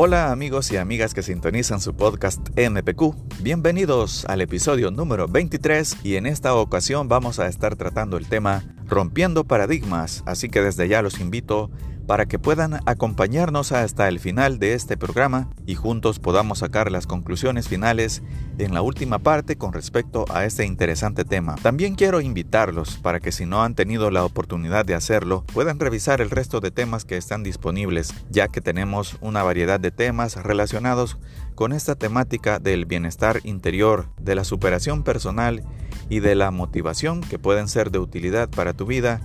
Hola 0.00 0.30
amigos 0.30 0.70
y 0.70 0.76
amigas 0.76 1.12
que 1.12 1.24
sintonizan 1.24 1.80
su 1.80 1.96
podcast 1.96 2.38
MPQ. 2.56 3.16
Bienvenidos 3.42 4.24
al 4.26 4.40
episodio 4.42 4.92
número 4.92 5.26
23 5.26 5.96
y 6.04 6.14
en 6.14 6.26
esta 6.26 6.54
ocasión 6.54 7.08
vamos 7.08 7.40
a 7.40 7.48
estar 7.48 7.74
tratando 7.74 8.16
el 8.16 8.28
tema 8.28 8.62
rompiendo 8.86 9.42
paradigmas, 9.42 10.22
así 10.24 10.50
que 10.50 10.62
desde 10.62 10.86
ya 10.86 11.02
los 11.02 11.18
invito 11.18 11.72
para 12.08 12.24
que 12.24 12.38
puedan 12.38 12.80
acompañarnos 12.86 13.70
hasta 13.70 14.08
el 14.08 14.18
final 14.18 14.58
de 14.58 14.72
este 14.72 14.96
programa 14.96 15.50
y 15.66 15.74
juntos 15.74 16.18
podamos 16.18 16.60
sacar 16.60 16.90
las 16.90 17.06
conclusiones 17.06 17.68
finales 17.68 18.22
en 18.56 18.72
la 18.72 18.80
última 18.80 19.18
parte 19.18 19.56
con 19.56 19.74
respecto 19.74 20.24
a 20.30 20.46
este 20.46 20.64
interesante 20.64 21.26
tema. 21.26 21.56
También 21.56 21.96
quiero 21.96 22.22
invitarlos 22.22 22.96
para 22.96 23.20
que 23.20 23.30
si 23.30 23.44
no 23.44 23.62
han 23.62 23.74
tenido 23.74 24.10
la 24.10 24.24
oportunidad 24.24 24.86
de 24.86 24.94
hacerlo, 24.94 25.44
puedan 25.52 25.78
revisar 25.78 26.22
el 26.22 26.30
resto 26.30 26.60
de 26.60 26.70
temas 26.70 27.04
que 27.04 27.18
están 27.18 27.42
disponibles, 27.42 28.14
ya 28.30 28.48
que 28.48 28.62
tenemos 28.62 29.18
una 29.20 29.42
variedad 29.42 29.78
de 29.78 29.90
temas 29.90 30.36
relacionados 30.36 31.18
con 31.54 31.74
esta 31.74 31.94
temática 31.94 32.58
del 32.58 32.86
bienestar 32.86 33.40
interior, 33.44 34.08
de 34.18 34.34
la 34.34 34.44
superación 34.44 35.02
personal 35.02 35.62
y 36.08 36.20
de 36.20 36.34
la 36.36 36.50
motivación 36.52 37.20
que 37.20 37.38
pueden 37.38 37.68
ser 37.68 37.90
de 37.90 37.98
utilidad 37.98 38.48
para 38.48 38.72
tu 38.72 38.86
vida 38.86 39.20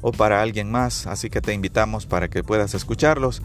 o 0.00 0.12
para 0.12 0.42
alguien 0.42 0.70
más, 0.70 1.06
así 1.06 1.30
que 1.30 1.40
te 1.40 1.54
invitamos 1.54 2.06
para 2.06 2.28
que 2.28 2.44
puedas 2.44 2.74
escucharlos. 2.74 3.42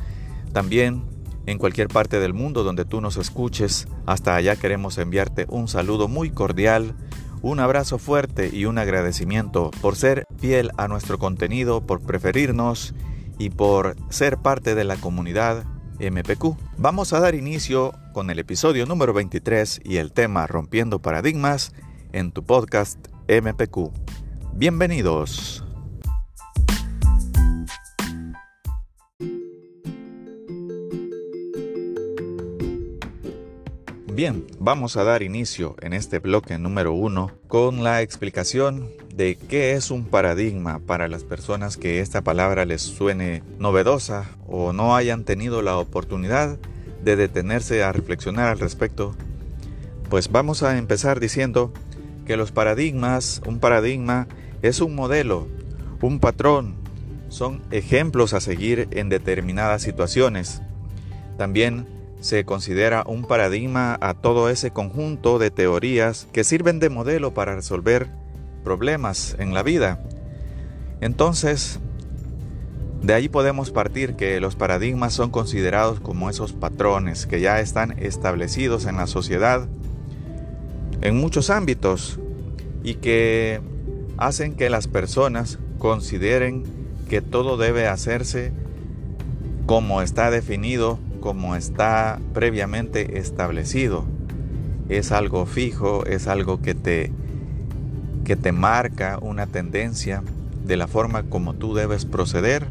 También 0.51 1.03
en 1.45 1.57
cualquier 1.57 1.87
parte 1.87 2.19
del 2.19 2.33
mundo 2.33 2.63
donde 2.63 2.85
tú 2.85 3.01
nos 3.01 3.17
escuches, 3.17 3.87
hasta 4.05 4.35
allá 4.35 4.55
queremos 4.55 4.97
enviarte 4.97 5.45
un 5.49 5.67
saludo 5.67 6.07
muy 6.07 6.29
cordial, 6.29 6.95
un 7.41 7.59
abrazo 7.59 7.97
fuerte 7.97 8.49
y 8.53 8.65
un 8.65 8.77
agradecimiento 8.77 9.71
por 9.81 9.95
ser 9.95 10.25
fiel 10.37 10.71
a 10.77 10.87
nuestro 10.87 11.19
contenido, 11.19 11.85
por 11.85 12.01
preferirnos 12.01 12.93
y 13.37 13.49
por 13.49 13.97
ser 14.09 14.37
parte 14.37 14.75
de 14.75 14.85
la 14.85 14.95
comunidad 14.95 15.65
MPQ. 15.99 16.55
Vamos 16.77 17.11
a 17.13 17.19
dar 17.19 17.35
inicio 17.35 17.93
con 18.13 18.29
el 18.29 18.39
episodio 18.39 18.85
número 18.85 19.13
23 19.13 19.81
y 19.83 19.97
el 19.97 20.13
tema 20.13 20.47
Rompiendo 20.47 20.99
Paradigmas 20.99 21.73
en 22.13 22.31
tu 22.31 22.43
podcast 22.43 22.99
MPQ. 23.27 23.91
Bienvenidos. 24.53 25.65
Bien, 34.15 34.45
vamos 34.59 34.95
a 34.95 35.03
dar 35.03 35.23
inicio 35.23 35.75
en 35.81 35.91
este 35.91 36.19
bloque 36.19 36.59
número 36.59 36.93
uno 36.93 37.31
con 37.47 37.83
la 37.83 38.03
explicación 38.03 38.91
de 39.11 39.35
qué 39.35 39.71
es 39.71 39.89
un 39.89 40.05
paradigma 40.05 40.77
para 40.77 41.07
las 41.07 41.23
personas 41.23 41.77
que 41.77 41.99
esta 41.99 42.21
palabra 42.21 42.65
les 42.65 42.83
suene 42.83 43.41
novedosa 43.57 44.29
o 44.45 44.71
no 44.71 44.95
hayan 44.95 45.23
tenido 45.23 45.63
la 45.63 45.77
oportunidad 45.77 46.59
de 47.03 47.15
detenerse 47.15 47.81
a 47.81 47.91
reflexionar 47.91 48.49
al 48.49 48.59
respecto. 48.59 49.15
Pues 50.11 50.31
vamos 50.31 50.61
a 50.61 50.77
empezar 50.77 51.19
diciendo 51.19 51.73
que 52.27 52.37
los 52.37 52.51
paradigmas, 52.51 53.41
un 53.47 53.59
paradigma 53.59 54.27
es 54.61 54.79
un 54.79 54.93
modelo, 54.93 55.47
un 56.03 56.19
patrón, 56.19 56.75
son 57.29 57.63
ejemplos 57.71 58.35
a 58.35 58.41
seguir 58.41 58.87
en 58.91 59.09
determinadas 59.09 59.81
situaciones. 59.81 60.61
También 61.39 61.87
se 62.23 62.45
considera 62.45 63.03
un 63.05 63.25
paradigma 63.25 63.97
a 63.99 64.13
todo 64.13 64.49
ese 64.49 64.71
conjunto 64.71 65.39
de 65.39 65.51
teorías 65.51 66.29
que 66.31 66.45
sirven 66.45 66.79
de 66.79 66.89
modelo 66.89 67.33
para 67.33 67.53
resolver 67.53 68.07
problemas 68.63 69.35
en 69.39 69.53
la 69.53 69.61
vida. 69.61 70.01
Entonces, 71.01 71.81
de 73.01 73.13
ahí 73.13 73.27
podemos 73.27 73.71
partir 73.71 74.15
que 74.15 74.39
los 74.39 74.55
paradigmas 74.55 75.11
son 75.11 75.31
considerados 75.31 75.99
como 75.99 76.29
esos 76.29 76.53
patrones 76.53 77.25
que 77.25 77.41
ya 77.41 77.59
están 77.59 77.99
establecidos 77.99 78.85
en 78.85 78.95
la 78.95 79.07
sociedad 79.07 79.67
en 81.01 81.17
muchos 81.17 81.49
ámbitos 81.49 82.21
y 82.85 82.93
que 82.95 83.59
hacen 84.15 84.55
que 84.55 84.69
las 84.69 84.87
personas 84.87 85.59
consideren 85.77 86.63
que 87.09 87.21
todo 87.21 87.57
debe 87.57 87.89
hacerse 87.89 88.53
como 89.65 90.01
está 90.01 90.31
definido 90.31 90.99
como 91.23 91.55
está 91.55 92.19
previamente 92.33 93.17
establecido. 93.17 94.03
Es 94.89 95.13
algo 95.13 95.45
fijo, 95.45 96.05
es 96.05 96.27
algo 96.27 96.61
que 96.61 96.75
te, 96.75 97.13
que 98.25 98.35
te 98.35 98.51
marca 98.51 99.19
una 99.21 99.47
tendencia 99.47 100.21
de 100.65 100.75
la 100.75 100.87
forma 100.87 101.23
como 101.23 101.53
tú 101.53 101.75
debes 101.75 102.03
proceder 102.03 102.67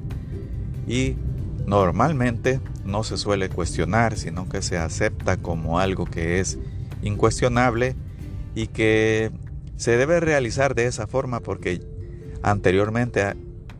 y 0.87 1.17
normalmente 1.65 2.61
no 2.85 3.05
se 3.05 3.17
suele 3.17 3.49
cuestionar, 3.49 4.19
sino 4.19 4.47
que 4.51 4.61
se 4.61 4.77
acepta 4.77 5.39
como 5.39 5.79
algo 5.79 6.05
que 6.05 6.39
es 6.39 6.59
incuestionable 7.01 7.97
y 8.55 8.67
que 8.67 9.31
se 9.77 9.97
debe 9.97 10.21
realizar 10.21 10.75
de 10.75 10.89
esa 10.89 11.07
forma 11.07 11.41
porque 11.41 11.81
anteriormente 12.43 13.33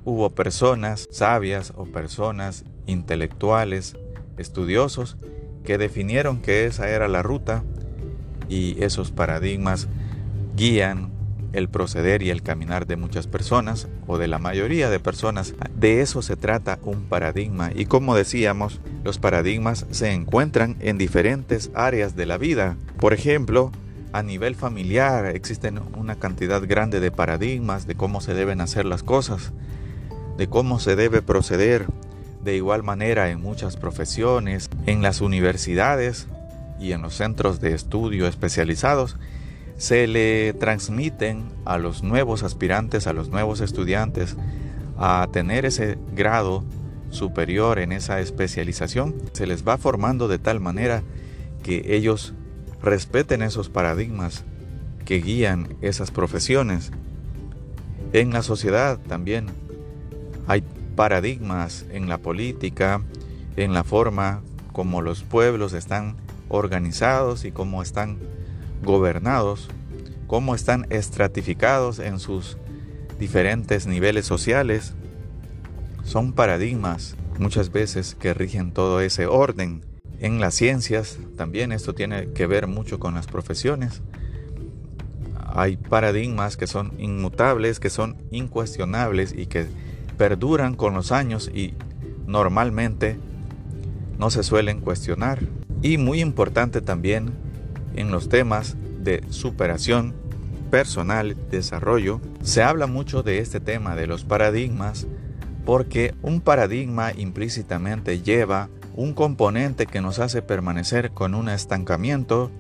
hubo 0.07 0.31
personas 0.31 1.09
sabias 1.11 1.75
o 1.77 1.85
personas 1.85 2.65
intelectuales 2.87 3.99
estudiosos 4.37 5.17
que 5.65 5.79
definieron 5.79 6.41
que 6.41 6.67
esa 6.67 6.89
era 6.89 7.09
la 7.09 7.23
ruta 7.23 7.63
y 8.49 8.83
esos 8.83 9.11
paradigmas 9.11 9.89
guían 10.57 11.11
el 11.53 11.69
proceder 11.69 12.23
y 12.23 12.31
el 12.31 12.43
caminar 12.43 12.87
de 12.87 12.97
muchas 12.97 13.27
personas 13.27 13.89
o 14.07 14.19
de 14.19 14.27
la 14.27 14.39
mayoría 14.39 14.91
de 14.91 15.01
personas. 15.01 15.55
De 15.77 16.01
eso 16.01 16.23
se 16.23 16.37
trata 16.37 16.79
un 16.83 17.03
paradigma 17.05 17.71
y 17.75 17.87
como 17.87 18.15
decíamos, 18.15 18.81
los 19.05 19.19
paradigmas 19.19 19.87
se 19.91 20.13
encuentran 20.13 20.77
en 20.81 20.99
diferentes 20.99 21.71
áreas 21.75 22.17
de 22.17 22.27
la 22.27 22.39
vida. 22.39 22.77
Por 22.99 23.13
ejemplo, 23.13 23.71
a 24.13 24.23
nivel 24.23 24.55
familiar 24.55 25.27
existen 25.27 25.81
una 25.97 26.17
cantidad 26.17 26.63
grande 26.67 27.01
de 27.01 27.11
paradigmas 27.11 27.87
de 27.87 27.95
cómo 27.95 28.21
se 28.21 28.35
deben 28.35 28.61
hacer 28.61 28.85
las 28.85 29.03
cosas, 29.03 29.53
de 30.37 30.49
cómo 30.49 30.79
se 30.79 30.97
debe 30.97 31.23
proceder 31.23 31.87
de 32.43 32.57
igual 32.57 32.83
manera 32.83 33.31
en 33.31 33.41
muchas 33.41 33.77
profesiones, 33.77 34.69
en 34.87 35.03
las 35.03 35.21
universidades 35.21 36.27
y 36.81 36.93
en 36.93 37.03
los 37.03 37.15
centros 37.15 37.61
de 37.61 37.75
estudio 37.75 38.27
especializados, 38.27 39.17
se 39.77 40.07
le 40.07 40.53
transmiten 40.55 41.45
a 41.65 41.79
los 41.79 42.03
nuevos 42.03 42.43
aspirantes, 42.43 43.07
a 43.07 43.13
los 43.13 43.29
nuevos 43.31 43.61
estudiantes, 43.61 44.37
a 44.99 45.27
tener 45.33 45.65
ese 45.65 45.99
grado 46.15 46.65
superior 47.11 47.79
en 47.79 47.93
esa 47.93 48.21
especialización, 48.21 49.15
se 49.33 49.47
les 49.47 49.67
va 49.67 49.79
formando 49.79 50.29
de 50.29 50.39
tal 50.39 50.61
manera 50.61 51.03
que 51.63 51.95
ellos 51.95 52.35
respeten 52.83 53.43
esos 53.43 53.69
paradigmas 53.69 54.45
que 55.05 55.21
guían 55.21 55.77
esas 55.83 56.11
profesiones. 56.11 56.91
En 58.13 58.33
la 58.33 58.43
sociedad 58.43 58.99
también 58.99 59.47
hay 60.47 60.65
paradigmas 60.95 61.87
en 61.91 62.09
la 62.09 62.19
política, 62.19 63.03
en 63.57 63.75
la 63.75 63.85
forma 63.85 64.43
como 64.73 65.03
los 65.03 65.23
pueblos 65.23 65.73
están 65.73 66.17
organizados 66.49 67.45
y 67.45 67.53
cómo 67.53 67.83
están 67.83 68.19
gobernados, 68.83 69.69
cómo 70.27 70.55
están 70.55 70.87
estratificados 70.91 71.99
en 71.99 72.19
sus 72.19 72.57
diferentes 73.19 73.87
niveles 73.87 74.27
sociales. 74.27 74.95
Son 76.05 76.33
paradigmas 76.33 77.17
muchas 77.39 77.71
veces 77.71 78.15
que 78.15 78.35
rigen 78.35 78.73
todo 78.73 79.01
ese 79.01 79.27
orden. 79.27 79.83
En 80.21 80.41
las 80.41 80.55
ciencias 80.55 81.19
también 81.37 81.73
esto 81.73 81.95
tiene 81.95 82.33
que 82.33 82.47
ver 82.47 82.67
mucho 82.67 82.99
con 82.99 83.15
las 83.15 83.27
profesiones. 83.27 84.03
Hay 85.55 85.77
paradigmas 85.77 86.57
que 86.57 86.67
son 86.67 86.95
inmutables, 86.99 87.81
que 87.81 87.91
son 87.91 88.17
incuestionables 88.31 89.35
y 89.37 89.47
que 89.47 89.67
perduran 90.23 90.77
con 90.77 90.95
los 90.95 91.11
años 91.11 91.51
y 91.53 91.75
normalmente 92.29 93.19
no 94.21 94.31
se 94.31 94.45
suelen 94.45 94.81
cuestionar. 94.81 95.41
Y 95.83 95.99
muy 95.99 96.21
importante 96.21 96.81
también 96.81 97.33
en 97.97 98.13
los 98.13 98.29
temas 98.29 98.77
de 99.01 99.25
superación 99.31 100.15
personal, 100.71 101.37
desarrollo, 101.51 102.21
se 102.41 102.63
habla 102.63 102.87
mucho 102.87 103.25
de 103.25 103.41
este 103.41 103.59
tema 103.59 103.97
de 103.97 104.07
los 104.07 104.23
paradigmas 104.23 105.09
porque 105.67 106.15
un 106.23 106.41
paradigma 106.41 107.11
implícitamente 107.11 108.21
lleva 108.21 108.69
un 108.95 109.15
componente 109.15 109.87
que 109.87 110.01
nos 110.01 110.21
hace 110.21 110.41
permanecer 110.41 111.11
con 111.11 111.35
un 111.35 111.49
estancamiento 111.49 112.53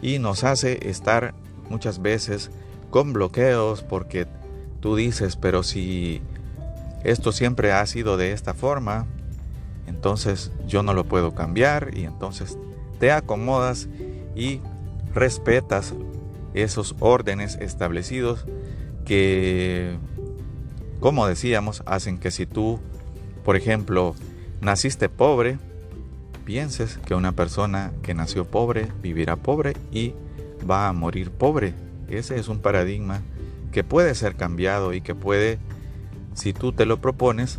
y 0.00 0.20
nos 0.20 0.44
hace 0.44 0.88
estar 0.88 1.34
muchas 1.68 2.02
veces 2.02 2.52
con 2.88 3.12
bloqueos 3.12 3.82
porque 3.82 4.28
tú 4.78 4.94
dices, 4.94 5.34
pero 5.34 5.64
si 5.64 6.22
esto 7.04 7.32
siempre 7.32 7.72
ha 7.72 7.84
sido 7.86 8.16
de 8.16 8.32
esta 8.32 8.54
forma, 8.54 9.06
entonces 9.86 10.52
yo 10.66 10.82
no 10.82 10.94
lo 10.94 11.04
puedo 11.04 11.34
cambiar 11.34 11.90
y 11.94 12.04
entonces 12.04 12.58
te 12.98 13.12
acomodas 13.12 13.88
y 14.36 14.60
respetas 15.14 15.94
esos 16.54 16.94
órdenes 17.00 17.56
establecidos 17.60 18.46
que, 19.04 19.96
como 21.00 21.26
decíamos, 21.26 21.82
hacen 21.86 22.18
que 22.18 22.30
si 22.30 22.46
tú, 22.46 22.78
por 23.44 23.56
ejemplo, 23.56 24.14
naciste 24.60 25.08
pobre, 25.08 25.58
pienses 26.44 26.98
que 27.04 27.14
una 27.14 27.32
persona 27.32 27.92
que 28.02 28.14
nació 28.14 28.44
pobre 28.44 28.88
vivirá 29.02 29.36
pobre 29.36 29.74
y 29.92 30.14
va 30.68 30.88
a 30.88 30.92
morir 30.92 31.30
pobre. 31.30 31.74
Ese 32.08 32.38
es 32.38 32.48
un 32.48 32.60
paradigma 32.60 33.20
que 33.72 33.84
puede 33.84 34.14
ser 34.14 34.34
cambiado 34.34 34.92
y 34.92 35.00
que 35.00 35.14
puede, 35.14 35.58
si 36.34 36.52
tú 36.52 36.72
te 36.72 36.86
lo 36.86 37.00
propones, 37.00 37.58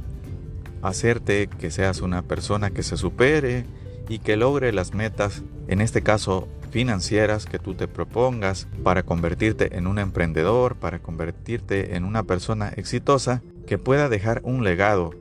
hacerte 0.81 1.47
que 1.47 1.71
seas 1.71 2.01
una 2.01 2.21
persona 2.23 2.71
que 2.71 2.83
se 2.83 2.97
supere 2.97 3.65
y 4.09 4.19
que 4.19 4.37
logre 4.37 4.73
las 4.73 4.93
metas, 4.93 5.43
en 5.67 5.81
este 5.81 6.01
caso 6.01 6.47
financieras 6.71 7.45
que 7.45 7.59
tú 7.59 7.75
te 7.75 7.87
propongas 7.87 8.67
para 8.83 9.03
convertirte 9.03 9.77
en 9.77 9.87
un 9.87 9.99
emprendedor, 9.99 10.75
para 10.75 10.99
convertirte 10.99 11.95
en 11.95 12.05
una 12.05 12.23
persona 12.23 12.69
exitosa 12.69 13.41
que 13.67 13.77
pueda 13.77 14.09
dejar 14.09 14.41
un 14.43 14.63
legado 14.63 15.11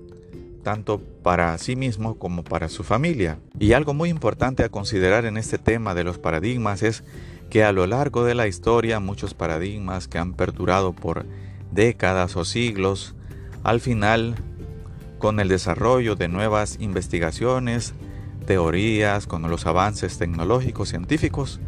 tanto 0.63 1.01
para 1.23 1.57
sí 1.59 1.77
mismo 1.77 2.17
como 2.17 2.45
para 2.45 2.69
su 2.69 2.85
familia. 2.85 3.39
Y 3.59 3.73
algo 3.73 3.95
muy 3.95 4.11
importante 4.11 4.63
a 4.63 4.69
considerar 4.69 5.25
en 5.25 5.37
este 5.37 5.59
tema 5.59 5.95
de 5.95 6.05
los 6.05 6.19
paradigmas 6.19 6.83
es 6.83 7.03
que 7.49 7.65
a 7.65 7.73
lo 7.73 7.87
largo 7.87 8.25
de 8.25 8.35
la 8.35 8.47
historia 8.47 9.01
muchos 9.01 9.35
paradigmas 9.35 10.07
que 10.07 10.19
han 10.19 10.35
perdurado 10.35 10.93
por 10.93 11.27
décadas 11.73 12.37
o 12.37 12.45
siglos, 12.45 13.15
al 13.63 13.81
final, 13.81 14.37
con 15.19 15.41
el 15.41 15.49
desarrollo 15.49 16.17
de 16.17 16.29
nuevas 16.29 16.77
investigaciones, 16.81 17.95
teorías, 18.47 19.27
con 19.27 19.43
los 19.43 19.67
avances 19.67 20.19
tecnológicos 20.19 20.89
científicos, 20.89 21.61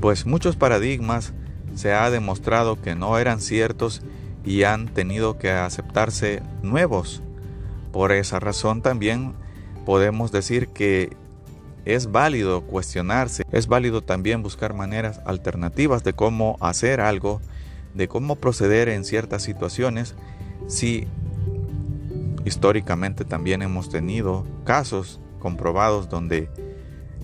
pues 0.00 0.26
muchos 0.26 0.56
paradigmas 0.56 1.32
se 1.74 1.92
ha 1.92 2.10
demostrado 2.10 2.80
que 2.80 2.94
no 2.94 3.18
eran 3.18 3.40
ciertos 3.40 4.02
y 4.44 4.64
han 4.64 4.88
tenido 4.88 5.38
que 5.38 5.50
aceptarse 5.50 6.42
nuevos. 6.62 7.22
Por 7.92 8.12
esa 8.12 8.40
razón 8.40 8.82
también 8.82 9.34
podemos 9.84 10.32
decir 10.32 10.68
que 10.68 11.16
es 11.84 12.10
válido 12.10 12.62
cuestionarse, 12.62 13.44
es 13.50 13.66
válido 13.66 14.02
también 14.02 14.42
buscar 14.42 14.74
maneras 14.74 15.20
alternativas 15.26 16.04
de 16.04 16.12
cómo 16.12 16.56
hacer 16.60 17.00
algo, 17.00 17.40
de 17.94 18.08
cómo 18.08 18.36
proceder 18.36 18.88
en 18.88 19.04
ciertas 19.04 19.42
situaciones, 19.42 20.14
si 20.66 21.06
históricamente 22.44 23.24
también 23.24 23.62
hemos 23.62 23.90
tenido 23.90 24.46
casos 24.64 25.20
comprobados 25.38 26.08
donde 26.08 26.48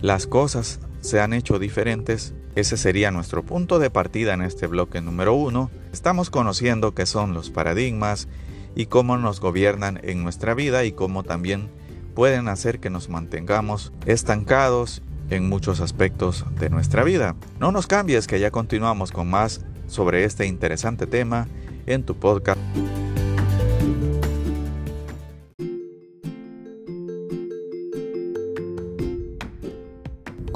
las 0.00 0.26
cosas 0.26 0.80
se 1.00 1.20
han 1.20 1.32
hecho 1.32 1.58
diferentes, 1.58 2.34
ese 2.54 2.76
sería 2.76 3.10
nuestro 3.10 3.44
punto 3.44 3.78
de 3.78 3.90
partida 3.90 4.34
en 4.34 4.42
este 4.42 4.66
bloque 4.66 5.00
número 5.00 5.34
uno. 5.34 5.70
Estamos 5.92 6.30
conociendo 6.30 6.94
qué 6.94 7.06
son 7.06 7.34
los 7.34 7.50
paradigmas 7.50 8.28
y 8.74 8.86
cómo 8.86 9.16
nos 9.16 9.40
gobiernan 9.40 10.00
en 10.02 10.22
nuestra 10.22 10.54
vida 10.54 10.84
y 10.84 10.92
cómo 10.92 11.22
también 11.22 11.68
pueden 12.14 12.48
hacer 12.48 12.80
que 12.80 12.90
nos 12.90 13.08
mantengamos 13.08 13.92
estancados 14.06 15.02
en 15.30 15.48
muchos 15.48 15.80
aspectos 15.80 16.44
de 16.58 16.70
nuestra 16.70 17.04
vida. 17.04 17.36
No 17.60 17.70
nos 17.70 17.86
cambies 17.86 18.26
que 18.26 18.40
ya 18.40 18.50
continuamos 18.50 19.12
con 19.12 19.30
más 19.30 19.60
sobre 19.86 20.24
este 20.24 20.46
interesante 20.46 21.06
tema 21.06 21.46
en 21.86 22.02
tu 22.02 22.16
podcast. 22.16 22.58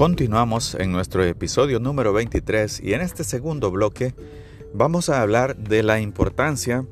Continuamos 0.02 0.74
en 0.74 0.90
nuestro 0.90 1.22
episodio 1.22 1.78
número 1.78 2.12
23 2.12 2.80
y 2.82 2.92
en 2.92 3.02
este 3.02 3.22
segundo 3.22 3.70
bloque 3.70 4.16
vamos 4.74 5.08
a 5.08 5.22
hablar 5.22 5.56
de 5.56 5.84
la 5.84 6.00
importancia 6.00 6.84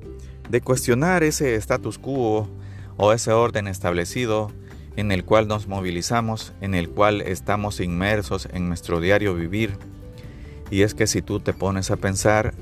de 0.48 0.60
cuestionar 0.60 1.24
ese 1.24 1.56
status 1.56 1.98
quo 1.98 2.48
o 2.96 3.12
ese 3.12 3.32
orden 3.32 3.66
establecido 3.66 4.52
en 4.94 5.10
el 5.10 5.24
cual 5.24 5.48
nos 5.48 5.66
movilizamos, 5.66 6.52
en 6.60 6.76
el 6.76 6.88
cual 6.88 7.20
estamos 7.22 7.80
inmersos 7.80 8.48
en 8.52 8.68
nuestro 8.68 9.00
diario 9.00 9.34
vivir. 9.34 9.76
Y 10.70 10.82
es 10.82 10.94
que 10.94 11.08
si 11.08 11.20
tú 11.20 11.40
te 11.40 11.52
pones 11.52 11.90
a 11.90 11.96
pensar 11.96 12.54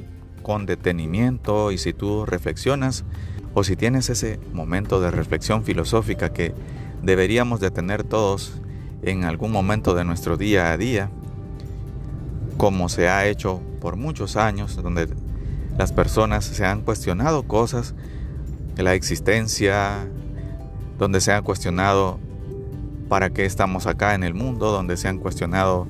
con 0.42 0.64
detenimiento 0.64 1.72
y 1.72 1.76
si 1.76 1.92
tú 1.92 2.24
reflexionas 2.24 3.04
o 3.52 3.64
si 3.64 3.76
tienes 3.76 4.08
ese 4.08 4.40
momento 4.54 4.98
de 4.98 5.10
reflexión 5.10 5.62
filosófica 5.62 6.32
que 6.32 6.54
deberíamos 7.02 7.60
de 7.60 7.70
tener 7.70 8.02
todos 8.02 8.62
en 9.02 9.24
algún 9.24 9.52
momento 9.52 9.94
de 9.94 10.04
nuestro 10.04 10.36
día 10.36 10.72
a 10.72 10.76
día, 10.76 11.10
como 12.56 12.88
se 12.88 13.08
ha 13.08 13.26
hecho 13.26 13.60
por 13.80 13.96
muchos 13.96 14.36
años, 14.36 14.76
donde 14.76 15.08
las 15.76 15.92
personas 15.92 16.44
se 16.44 16.66
han 16.66 16.82
cuestionado 16.82 17.44
cosas, 17.44 17.94
la 18.76 18.94
existencia, 18.94 20.08
donde 20.98 21.20
se 21.20 21.32
han 21.32 21.44
cuestionado 21.44 22.18
para 23.08 23.30
qué 23.30 23.44
estamos 23.44 23.86
acá 23.86 24.14
en 24.14 24.24
el 24.24 24.34
mundo, 24.34 24.70
donde 24.70 24.96
se 24.96 25.08
han 25.08 25.18
cuestionado 25.18 25.86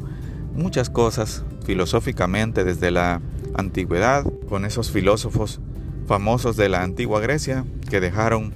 muchas 0.55 0.90
cosas 0.90 1.44
filosóficamente 1.64 2.64
desde 2.64 2.90
la 2.90 3.20
antigüedad, 3.55 4.25
con 4.49 4.64
esos 4.64 4.90
filósofos 4.90 5.60
famosos 6.06 6.56
de 6.56 6.69
la 6.69 6.82
antigua 6.82 7.20
Grecia 7.20 7.64
que 7.90 8.00
dejaron 8.00 8.52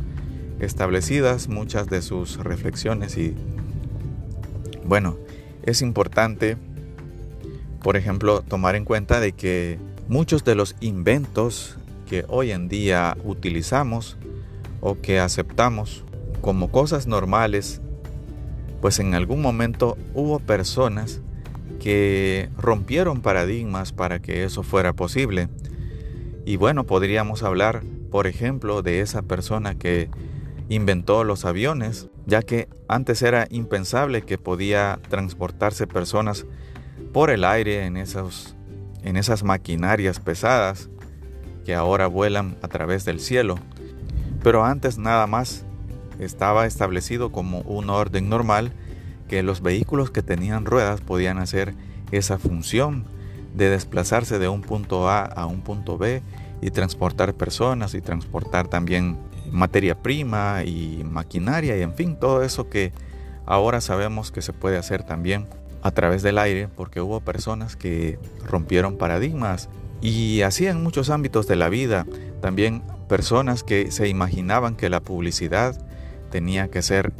establecidas 0.61 1.49
muchas 1.49 1.89
de 1.89 2.03
sus 2.03 2.39
reflexiones 2.39 3.17
y 3.19 3.35
bueno, 4.85 5.17
es 5.63 5.83
importante, 5.83 6.57
por 7.83 7.97
ejemplo, 7.97 8.43
tomar 8.43 8.75
en 8.77 8.85
cuenta 8.85 9.21
de 9.21 9.33
que 9.33 9.79
muchos 10.09 10.45
de 10.45 10.55
los 10.55 10.77
inventos 10.81 11.77
que 12.09 12.25
hoy 12.29 12.51
en 12.51 12.69
día 12.69 13.17
utilizamos 13.25 14.17
o 14.81 15.01
que 15.01 15.21
aceptamos 15.21 16.05
como 16.41 16.71
cosas 16.71 17.07
normales, 17.07 17.81
pues 18.81 18.99
en 18.99 19.15
algún 19.15 19.41
momento 19.41 19.97
hubo 20.13 20.41
personas 20.41 21.21
que 21.81 22.49
rompieron 22.59 23.23
paradigmas 23.23 23.93
para 23.93 24.21
que 24.21 24.45
eso 24.45 24.63
fuera 24.63 24.93
posible. 24.93 25.49
Y 26.45 26.57
bueno, 26.57 26.85
podríamos 26.85 27.43
hablar, 27.43 27.83
por 28.11 28.27
ejemplo, 28.27 28.83
de 28.83 29.01
esa 29.01 29.23
persona 29.23 29.77
que 29.77 30.09
inventó 30.75 31.25
los 31.25 31.45
aviones, 31.45 32.09
ya 32.27 32.43
que 32.43 32.69
antes 32.89 33.23
era 33.23 33.47
impensable 33.51 34.23
que 34.23 34.39
podía 34.39 35.01
transportarse 35.09 35.87
personas 35.87 36.47
por 37.13 37.31
el 37.31 37.45
aire 37.45 37.85
en, 37.85 37.97
esos, 37.97 38.57
en 39.03 39.17
esas 39.17 39.43
maquinarias 39.43 40.21
pesadas 40.21 40.89
que 41.65 41.75
ahora 41.75 42.07
vuelan 42.07 42.57
a 42.63 42.69
través 42.69 43.05
del 43.05 43.21
cielo. 43.21 43.57
Pero 44.43 44.65
antes 44.65 44.99
nada 44.99 45.27
más 45.27 45.65
estaba 46.19 46.67
establecido 46.67 47.33
como 47.33 47.61
un 47.61 47.91
orden 47.91 48.29
normal 48.29 48.73
que 49.29 49.43
los 49.43 49.63
vehículos 49.63 50.11
que 50.11 50.23
tenían 50.23 50.65
ruedas 50.65 51.01
podían 51.01 51.39
hacer 51.39 51.75
esa 52.11 52.39
función 52.39 53.05
de 53.55 53.71
desplazarse 53.71 54.39
de 54.39 54.49
un 54.49 54.63
punto 54.63 55.09
A 55.09 55.25
a 55.25 55.47
un 55.47 55.61
punto 55.61 55.99
B 55.99 56.23
y 56.61 56.71
transportar 56.71 57.35
personas 57.35 57.95
y 57.95 58.01
transportar 58.01 58.69
también 58.69 59.19
materia 59.53 60.03
prima 60.03 60.65
y 60.65 61.05
maquinaria 61.05 61.77
y 61.77 61.83
en 61.83 61.95
fin, 61.95 62.17
todo 62.17 62.43
eso 62.43 62.69
que 62.69 62.93
ahora 63.47 63.81
sabemos 63.81 64.33
que 64.33 64.43
se 64.43 64.53
puede 64.53 64.79
hacer 64.79 65.05
también 65.05 65.47
a 65.83 65.91
través 65.91 66.23
del 66.23 66.39
aire 66.39 66.69
porque 66.69 67.01
hubo 67.01 67.21
personas 67.21 67.77
que 67.77 68.19
rompieron 68.45 68.97
paradigmas 68.97 69.69
y 70.01 70.43
así 70.43 70.67
en 70.67 70.83
muchos 70.83 71.11
ámbitos 71.11 71.47
de 71.47 71.57
la 71.57 71.69
vida, 71.69 72.07
también 72.41 72.83
personas 73.09 73.63
que 73.63 73.93
se 73.93 74.09
imaginaban 74.09 74.75
que 74.75 74.91
la 74.91 75.01
publicidad 75.01 75.81
tenía 76.31 76.69
que 76.69 76.83
ser 76.83 77.13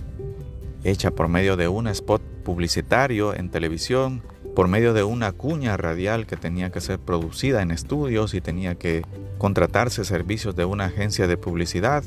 hecha 0.83 1.13
por 1.13 1.29
medio 1.29 1.57
de 1.57 1.69
un 1.69 1.87
spot 1.87 2.23
publicitario 2.43 3.35
en 3.35 3.51
televisión, 3.51 4.23
por 4.57 4.69
medio 4.69 4.95
de 4.95 5.05
una 5.05 5.33
cuña 5.33 5.77
radial 5.77 6.27
que 6.27 6.37
tenía 6.37 6.71
que 6.71 6.81
ser 6.81 6.99
producida 6.99 7.63
en 7.63 7.71
estudios 7.71 8.35
y 8.35 8.41
tenía 8.41 8.75
que 8.75 9.03
contratarse 9.39 10.05
servicios 10.05 10.57
de 10.57 10.65
una 10.65 10.87
agencia 10.87 11.27
de 11.27 11.37
publicidad. 11.37 12.05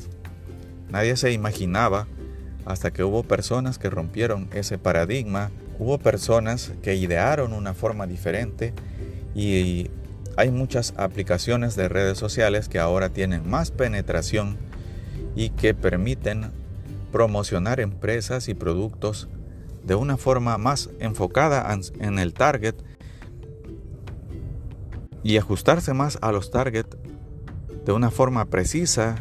Nadie 0.90 1.16
se 1.16 1.32
imaginaba 1.32 2.06
hasta 2.64 2.92
que 2.92 3.04
hubo 3.04 3.22
personas 3.22 3.78
que 3.78 3.90
rompieron 3.90 4.48
ese 4.52 4.78
paradigma, 4.78 5.50
hubo 5.78 5.98
personas 5.98 6.72
que 6.82 6.96
idearon 6.96 7.52
una 7.52 7.74
forma 7.74 8.06
diferente 8.06 8.72
y 9.34 9.90
hay 10.36 10.50
muchas 10.50 10.94
aplicaciones 10.96 11.76
de 11.76 11.88
redes 11.88 12.18
sociales 12.18 12.68
que 12.68 12.78
ahora 12.78 13.10
tienen 13.10 13.48
más 13.48 13.70
penetración 13.70 14.56
y 15.34 15.50
que 15.50 15.74
permiten 15.74 16.50
promocionar 17.12 17.80
empresas 17.80 18.48
y 18.48 18.54
productos 18.54 19.28
de 19.84 19.94
una 19.94 20.16
forma 20.16 20.58
más 20.58 20.90
enfocada 20.98 21.66
en 22.00 22.18
el 22.18 22.34
target 22.34 22.74
y 25.22 25.38
ajustarse 25.38 25.94
más 25.94 26.18
a 26.20 26.32
los 26.32 26.50
target 26.50 26.86
de 27.84 27.92
una 27.92 28.10
forma 28.10 28.44
precisa, 28.46 29.16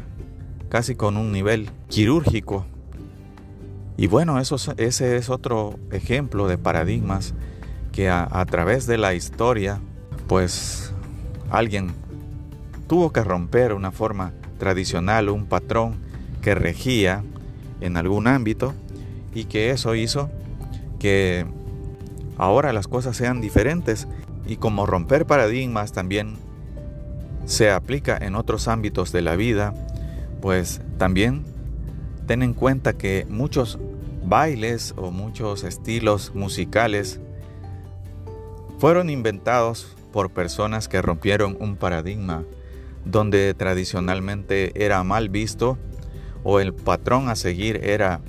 casi 0.69 0.95
con 0.95 1.17
un 1.17 1.31
nivel 1.31 1.69
quirúrgico. 1.87 2.65
Y 3.97 4.07
bueno, 4.07 4.39
eso, 4.39 4.57
ese 4.77 5.17
es 5.17 5.29
otro 5.29 5.79
ejemplo 5.91 6.47
de 6.47 6.57
paradigmas 6.57 7.33
que 7.91 8.09
a, 8.09 8.27
a 8.29 8.45
través 8.45 8.87
de 8.87 8.97
la 8.97 9.13
historia, 9.13 9.79
pues 10.27 10.93
alguien 11.49 11.91
tuvo 12.87 13.11
que 13.13 13.23
romper 13.23 13.73
una 13.73 13.91
forma 13.91 14.33
tradicional, 14.57 15.29
un 15.29 15.45
patrón 15.45 15.95
que 16.41 16.55
regía 16.55 17.23
en 17.81 17.97
algún 17.97 18.27
ámbito 18.27 18.73
y 19.33 19.45
que 19.45 19.71
eso 19.71 19.95
hizo 19.95 20.29
que 20.99 21.45
ahora 22.37 22.73
las 22.73 22.87
cosas 22.87 23.15
sean 23.17 23.41
diferentes 23.41 24.07
y 24.47 24.57
como 24.57 24.85
romper 24.85 25.25
paradigmas 25.25 25.91
también 25.91 26.37
se 27.45 27.71
aplica 27.71 28.17
en 28.17 28.35
otros 28.35 28.67
ámbitos 28.67 29.11
de 29.11 29.21
la 29.21 29.35
vida, 29.35 29.73
pues 30.45 30.79
también 30.99 31.43
ten 32.27 32.43
en 32.43 32.53
cuenta 32.53 32.93
que 32.93 33.25
muchos 33.27 33.79
bailes 34.23 34.93
o 34.95 35.09
muchos 35.09 35.63
estilos 35.63 36.35
musicales 36.35 37.19
fueron 38.77 39.09
inventados 39.09 39.97
por 40.13 40.29
personas 40.29 40.87
que 40.87 41.01
rompieron 41.01 41.57
un 41.59 41.77
paradigma 41.77 42.43
donde 43.05 43.55
tradicionalmente 43.55 44.71
era 44.85 45.03
mal 45.03 45.29
visto 45.29 45.79
o 46.43 46.59
el 46.59 46.75
patrón 46.75 47.27
a 47.27 47.35
seguir 47.35 47.79
era 47.83 48.21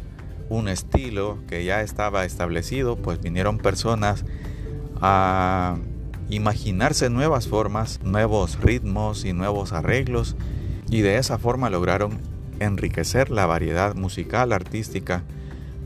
un 0.48 0.68
estilo 0.68 1.36
que 1.46 1.66
ya 1.66 1.82
estaba 1.82 2.24
establecido, 2.24 2.96
pues 2.96 3.20
vinieron 3.20 3.58
personas 3.58 4.24
a 5.02 5.76
imaginarse 6.30 7.10
nuevas 7.10 7.46
formas, 7.46 8.00
nuevos 8.02 8.58
ritmos 8.58 9.26
y 9.26 9.34
nuevos 9.34 9.74
arreglos 9.74 10.34
y 10.90 11.00
de 11.00 11.18
esa 11.18 11.38
forma 11.38 11.70
lograron 11.70 12.20
enriquecer 12.60 13.30
la 13.30 13.46
variedad 13.46 13.94
musical 13.94 14.52
artística 14.52 15.22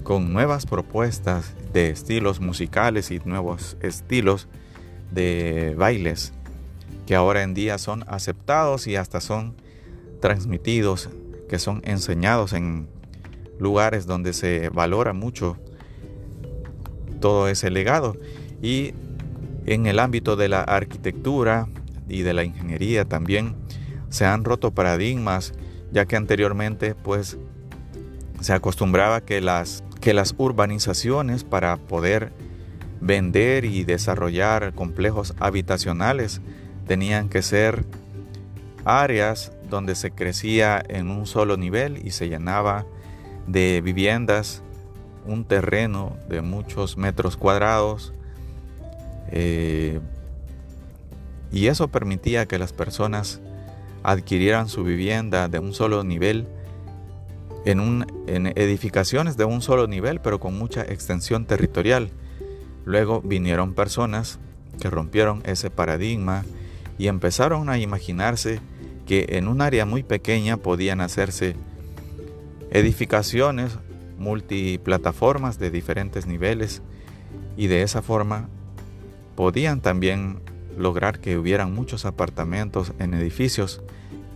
con 0.02 0.33
nuevas 0.33 0.66
propuestas 0.66 1.54
de 1.73 1.90
estilos 1.90 2.40
musicales 2.40 3.11
y 3.11 3.21
nuevos 3.25 3.76
estilos 3.80 4.49
de 5.11 5.75
bailes 5.76 6.33
que 7.07 7.14
ahora 7.16 7.42
en 7.42 7.54
día 7.54 7.78
son 7.78 8.04
aceptados 8.07 8.87
y 8.87 8.97
hasta 8.97 9.21
son 9.21 9.57
transmitidos, 10.21 11.11
que 11.49 11.59
son 11.59 11.83
enseñados 11.85 12.52
en 12.52 12.88
lugares 13.59 14.07
donde 14.07 14.33
se 14.33 14.69
valora 14.69 15.12
mucho 15.12 15.57
todo 17.21 17.49
ese 17.49 17.71
legado. 17.71 18.16
Y 18.62 18.95
en 19.66 19.87
el 19.87 19.99
ámbito 19.99 20.37
de 20.37 20.49
la 20.49 20.62
arquitectura 20.62 21.66
y 22.09 22.23
de 22.23 22.33
la 22.33 22.45
ingeniería 22.45 23.04
también 23.04 23.57
se 24.11 24.26
han 24.26 24.45
roto 24.45 24.73
paradigmas, 24.73 25.55
ya 25.93 26.05
que 26.05 26.17
anteriormente 26.17 26.95
pues 26.95 27.38
se 28.40 28.52
acostumbraba 28.52 29.21
que 29.23 29.40
las, 29.40 29.83
que 30.00 30.14
las 30.14 30.35
urbanizaciones 30.37 31.45
para 31.45 31.76
poder 31.76 32.33
vender 33.00 33.64
y 33.64 33.85
desarrollar 33.85 34.75
complejos 34.75 35.35
habitacionales 35.38 36.40
tenían 36.87 37.29
que 37.29 37.43
ser 37.43 37.85
áreas 38.85 39.52
donde 39.69 39.95
se 39.95 40.11
crecía 40.11 40.83
en 40.88 41.11
un 41.11 41.26
solo 41.26 41.57
nivel 41.57 42.05
y 42.05 42.11
se 42.11 42.29
llenaba 42.29 42.85
de 43.47 43.81
viviendas, 43.81 44.62
un 45.26 45.45
terreno 45.45 46.17
de 46.29 46.40
muchos 46.40 46.97
metros 46.97 47.37
cuadrados, 47.37 48.12
eh, 49.31 50.00
y 51.52 51.67
eso 51.67 51.88
permitía 51.88 52.47
que 52.47 52.59
las 52.59 52.73
personas 52.73 53.40
adquirieran 54.02 54.69
su 54.69 54.85
vivienda 54.85 55.49
de 55.49 55.59
un 55.59 55.75
solo 55.75 56.04
nivel, 56.04 56.47
en, 57.64 58.07
en 58.26 58.47
edificaciones 58.47 59.37
de 59.37 59.45
un 59.45 59.62
solo 59.62 59.87
nivel, 59.87 60.21
pero 60.21 60.40
con 60.40 60.59
mucha 60.59 60.83
extensión 60.83 61.45
territorial. 61.45 62.11
Luego 62.85 63.21
vinieron 63.21 63.75
personas 63.75 64.38
que 64.80 64.90
rompieron 64.90 65.42
ese 65.45 65.71
paradigma 65.71 66.45
y 66.99 67.09
empezaron 67.09 67.69
a 67.69 67.78
imaginarse 67.78 68.61
que 69.07 69.26
en 69.30 69.49
un 69.49 69.61
área 69.61 69.85
muy 69.85 70.02
pequeña 70.02 70.57
podían 70.57 71.00
hacerse 71.00 71.57
edificaciones 72.71 73.78
multiplataformas 74.19 75.59
de 75.59 75.71
diferentes 75.71 76.26
niveles 76.26 76.83
y 77.57 77.66
de 77.66 77.83
esa 77.83 78.02
forma 78.02 78.49
podían 79.35 79.80
también 79.80 80.40
lograr 80.80 81.20
que 81.20 81.38
hubieran 81.38 81.75
muchos 81.75 82.04
apartamentos 82.04 82.92
en 82.99 83.14
edificios 83.14 83.82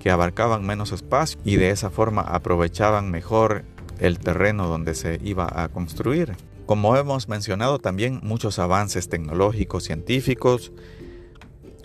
que 0.00 0.10
abarcaban 0.10 0.66
menos 0.66 0.92
espacio 0.92 1.40
y 1.44 1.56
de 1.56 1.70
esa 1.70 1.90
forma 1.90 2.20
aprovechaban 2.22 3.10
mejor 3.10 3.64
el 3.98 4.18
terreno 4.18 4.68
donde 4.68 4.94
se 4.94 5.18
iba 5.24 5.48
a 5.62 5.68
construir. 5.68 6.36
Como 6.66 6.96
hemos 6.96 7.28
mencionado 7.28 7.78
también 7.78 8.20
muchos 8.22 8.58
avances 8.58 9.08
tecnológicos, 9.08 9.84
científicos, 9.84 10.72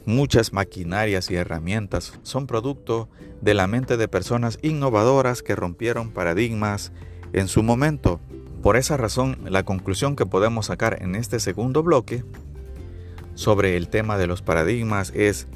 muchas 0.05 0.53
maquinarias 0.53 1.29
y 1.31 1.35
herramientas 1.35 2.19
son 2.23 2.47
producto 2.47 3.09
de 3.41 3.53
la 3.53 3.67
mente 3.67 3.95
de 3.95 4.07
personas 4.07 4.59
innovadoras 4.61 5.43
que 5.43 5.55
rompieron 5.55 6.11
paradigmas 6.11 6.91
en 7.33 7.47
su 7.47 7.63
momento. 7.63 8.19
Por 8.61 8.75
esa 8.75 8.97
razón, 8.97 9.37
la 9.45 9.63
conclusión 9.63 10.15
que 10.15 10.25
podemos 10.25 10.65
sacar 10.65 11.01
en 11.01 11.15
este 11.15 11.39
segundo 11.39 11.83
bloque 11.83 12.25
sobre 13.39 13.77
el 13.77 13.87
tema 13.87 14.17
de 14.17 14.27
los 14.27 14.41
paradigmas 14.41 15.13
es 15.15 15.47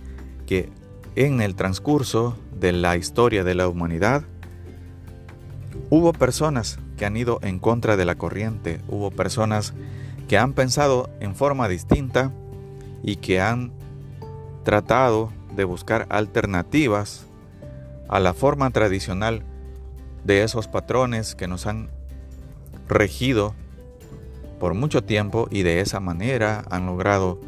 que 0.46 0.70
en 1.18 1.42
el 1.42 1.54
transcurso 1.56 2.38
de 2.58 2.72
la 2.72 2.96
historia 2.96 3.44
de 3.44 3.56
la 3.56 3.68
humanidad 3.68 4.24
hubo 5.90 6.14
personas 6.14 6.80
que 6.96 7.06
han 7.06 7.18
ido 7.18 7.40
en 7.42 7.60
contra 7.60 7.98
de 7.98 8.06
la 8.06 8.16
corriente, 8.16 8.80
hubo 8.88 9.12
personas 9.12 9.74
que 10.30 10.38
han 10.38 10.54
pensado 10.54 11.10
en 11.20 11.36
forma 11.36 11.68
distinta 11.68 12.32
y 13.04 13.18
que 13.18 13.42
han 13.42 13.74
tratado 14.64 15.34
de 15.54 15.66
buscar 15.66 16.08
alternativas 16.08 17.26
a 18.08 18.22
la 18.22 18.34
forma 18.34 18.70
tradicional 18.70 19.44
de 20.24 20.44
esos 20.44 20.70
patrones 20.70 21.36
que 21.36 21.50
nos 21.50 21.66
han 21.66 21.90
regido 22.88 23.54
por 24.58 24.74
mucho 24.74 25.04
tiempo 25.04 25.50
y 25.52 25.64
de 25.64 25.82
esa 25.82 26.00
manera 26.00 26.64
han 26.70 26.86
logrado 26.86 27.42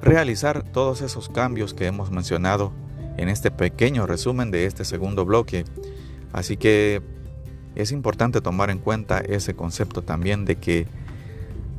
realizar 0.00 0.62
todos 0.62 1.00
esos 1.02 1.28
cambios 1.28 1.74
que 1.74 1.86
hemos 1.86 2.10
mencionado 2.10 2.72
en 3.16 3.28
este 3.28 3.50
pequeño 3.50 4.06
resumen 4.06 4.50
de 4.50 4.66
este 4.66 4.84
segundo 4.84 5.24
bloque. 5.24 5.64
Así 6.32 6.56
que 6.56 7.02
es 7.74 7.92
importante 7.92 8.40
tomar 8.40 8.70
en 8.70 8.78
cuenta 8.78 9.18
ese 9.18 9.54
concepto 9.54 10.02
también 10.02 10.44
de 10.44 10.56
que 10.56 10.86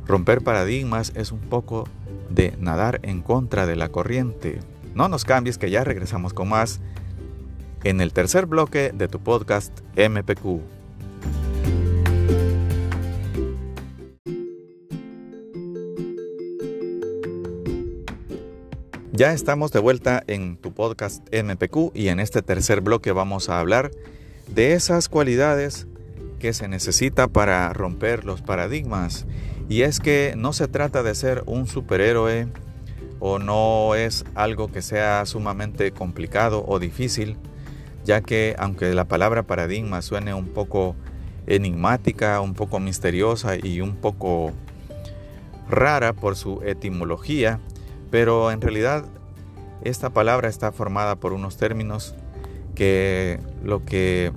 romper 0.06 0.42
paradigmas 0.42 1.12
es 1.14 1.32
un 1.32 1.40
poco 1.40 1.88
de 2.30 2.56
nadar 2.58 3.00
en 3.02 3.22
contra 3.22 3.66
de 3.66 3.76
la 3.76 3.88
corriente. 3.88 4.60
No 4.94 5.08
nos 5.08 5.24
cambies 5.24 5.58
que 5.58 5.70
ya 5.70 5.84
regresamos 5.84 6.32
con 6.32 6.48
más 6.48 6.80
en 7.84 8.00
el 8.00 8.12
tercer 8.12 8.46
bloque 8.46 8.92
de 8.94 9.08
tu 9.08 9.20
podcast 9.20 9.72
MPQ. 9.96 10.79
Ya 19.20 19.34
estamos 19.34 19.70
de 19.70 19.80
vuelta 19.80 20.24
en 20.28 20.56
tu 20.56 20.72
podcast 20.72 21.22
MPQ 21.30 21.94
y 21.94 22.08
en 22.08 22.20
este 22.20 22.40
tercer 22.40 22.80
bloque 22.80 23.12
vamos 23.12 23.50
a 23.50 23.60
hablar 23.60 23.90
de 24.46 24.72
esas 24.72 25.10
cualidades 25.10 25.86
que 26.38 26.54
se 26.54 26.68
necesita 26.68 27.28
para 27.28 27.70
romper 27.74 28.24
los 28.24 28.40
paradigmas. 28.40 29.26
Y 29.68 29.82
es 29.82 30.00
que 30.00 30.32
no 30.38 30.54
se 30.54 30.68
trata 30.68 31.02
de 31.02 31.14
ser 31.14 31.42
un 31.44 31.66
superhéroe 31.66 32.48
o 33.18 33.38
no 33.38 33.94
es 33.94 34.24
algo 34.34 34.72
que 34.72 34.80
sea 34.80 35.26
sumamente 35.26 35.92
complicado 35.92 36.64
o 36.66 36.78
difícil, 36.78 37.36
ya 38.06 38.22
que 38.22 38.56
aunque 38.58 38.94
la 38.94 39.04
palabra 39.04 39.42
paradigma 39.42 40.00
suene 40.00 40.32
un 40.32 40.46
poco 40.46 40.96
enigmática, 41.46 42.40
un 42.40 42.54
poco 42.54 42.80
misteriosa 42.80 43.56
y 43.62 43.82
un 43.82 43.96
poco 43.96 44.52
rara 45.68 46.14
por 46.14 46.36
su 46.36 46.62
etimología, 46.62 47.60
pero 48.10 48.50
en 48.50 48.60
realidad 48.60 49.04
esta 49.82 50.10
palabra 50.10 50.48
está 50.48 50.72
formada 50.72 51.16
por 51.16 51.32
unos 51.32 51.56
términos 51.56 52.14
que, 52.74 53.40
lo 53.62 53.84
que, 53.84 54.32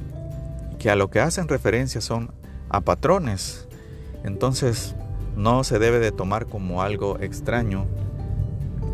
a 0.90 0.96
lo 0.96 1.10
que 1.10 1.20
hacen 1.20 1.48
referencia 1.48 2.02
son 2.02 2.32
a 2.70 2.82
patrones. 2.82 3.68
Entonces 4.24 4.96
no 5.36 5.64
se 5.64 5.80
debe 5.80 6.00
de 6.00 6.12
tomar 6.12 6.46
como 6.46 6.82
algo 6.82 7.20
extraño 7.20 7.86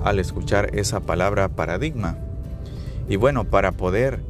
al 0.04 0.20
escuchar 0.20 0.76
esa 0.76 1.02
palabra 1.02 1.50
paradigma. 1.50 2.18
Y 3.08 3.16
bueno, 3.16 3.46
para 3.46 3.72
poder 3.72 4.22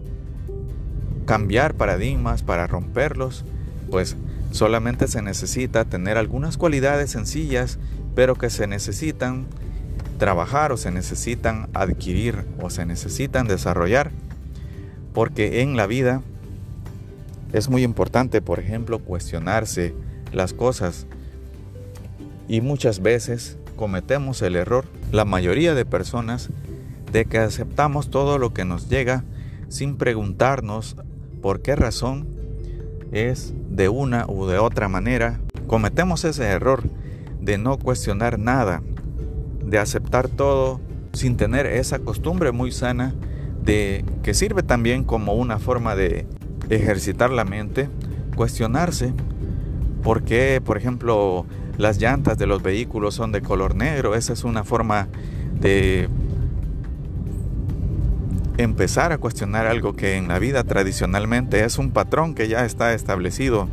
cambiar 1.25 1.75
paradigmas, 1.75 2.44
para 2.44 2.65
romperlos, 2.65 3.46
pues 3.91 4.18
solamente 4.51 5.08
se 5.08 5.22
necesita 5.22 5.86
tener 5.86 6.18
algunas 6.18 6.58
cualidades 6.58 7.12
sencillas, 7.12 7.77
pero 8.15 8.36
que 8.36 8.50
se 8.50 8.68
necesitan 8.68 9.46
trabajar 10.20 10.72
o 10.72 10.78
se 10.78 10.92
necesitan 10.92 11.70
adquirir 11.74 12.46
o 12.62 12.70
se 12.70 12.86
necesitan 12.86 13.48
desarrollar. 13.48 14.12
Porque 15.14 15.62
en 15.64 15.76
la 15.76 15.88
vida 15.88 16.22
es 17.52 17.70
muy 17.70 17.84
importante, 17.84 18.42
por 18.42 18.60
ejemplo, 18.60 19.00
cuestionarse 19.00 19.96
las 20.32 20.54
cosas. 20.54 21.08
Y 22.48 22.62
muchas 22.62 23.02
veces 23.02 23.58
cometemos 23.76 24.44
el 24.44 24.56
error, 24.56 24.86
la 25.12 25.26
mayoría 25.26 25.74
de 25.74 25.86
personas, 25.86 26.50
de 27.12 27.26
que 27.26 27.40
aceptamos 27.40 28.12
todo 28.12 28.38
lo 28.38 28.54
que 28.54 28.66
nos 28.66 28.88
llega 28.90 29.24
sin 29.68 29.98
preguntarnos 29.98 30.96
por 31.42 31.62
qué 31.62 31.76
razón 31.76 32.28
es 33.12 33.54
de 33.70 33.90
una 33.90 34.26
u 34.28 34.46
de 34.46 34.60
otra 34.60 34.90
manera. 34.90 35.40
Cometemos 35.68 36.24
ese 36.26 36.46
error 36.46 36.84
de 37.40 37.58
no 37.58 37.78
cuestionar 37.78 38.38
nada, 38.38 38.84
de 39.70 39.78
aceptar 39.78 40.28
todo 40.28 40.80
sin 41.14 41.38
tener 41.38 41.66
esa 41.66 42.00
costumbre 42.00 42.52
muy 42.52 42.72
sana 42.72 43.14
de 43.64 44.06
que 44.24 44.34
sirve 44.34 44.64
también 44.64 45.04
como 45.04 45.34
una 45.34 45.60
forma 45.60 45.96
de 45.96 46.26
ejercitar 46.70 47.30
la 47.30 47.46
mente, 47.46 47.90
cuestionarse 48.36 49.14
por 50.04 50.24
qué, 50.24 50.62
por 50.64 50.78
ejemplo, 50.78 51.46
las 51.78 52.00
llantas 52.00 52.38
de 52.38 52.48
los 52.48 52.64
vehículos 52.64 53.16
son 53.16 53.32
de 53.32 53.42
color 53.42 53.76
negro. 53.76 54.16
Esa 54.16 54.34
es 54.34 54.44
una 54.44 54.64
forma 54.64 55.08
de 55.60 56.10
empezar 58.58 59.12
a 59.12 59.18
cuestionar 59.18 59.68
algo 59.68 59.96
que 59.96 60.18
en 60.18 60.28
la 60.28 60.40
vida 60.40 60.64
tradicionalmente 60.64 61.64
es 61.64 61.78
un 61.78 61.92
patrón 61.92 62.36
que 62.36 62.48
ya 62.48 62.66
está 62.66 62.94
establecido. 62.94 63.68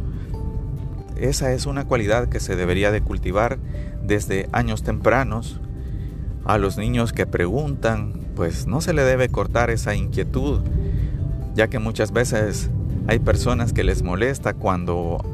Esa 1.16 1.52
es 1.52 1.66
una 1.66 1.86
cualidad 1.86 2.28
que 2.28 2.40
se 2.40 2.56
debería 2.56 2.90
de 2.90 3.00
cultivar 3.00 3.58
desde 4.02 4.48
años 4.52 4.82
tempranos. 4.82 5.60
A 6.46 6.58
los 6.58 6.78
niños 6.78 7.12
que 7.12 7.26
preguntan, 7.26 8.12
pues 8.36 8.66
no 8.66 8.80
se 8.80 8.92
le 8.92 9.02
debe 9.02 9.28
cortar 9.28 9.70
esa 9.70 9.94
inquietud, 9.94 10.60
ya 11.54 11.68
que 11.68 11.78
muchas 11.78 12.12
veces 12.12 12.70
hay 13.08 13.18
personas 13.18 13.72
que 13.72 13.84
les 13.84 14.02
molesta 14.02 14.54
cuando 14.54 15.24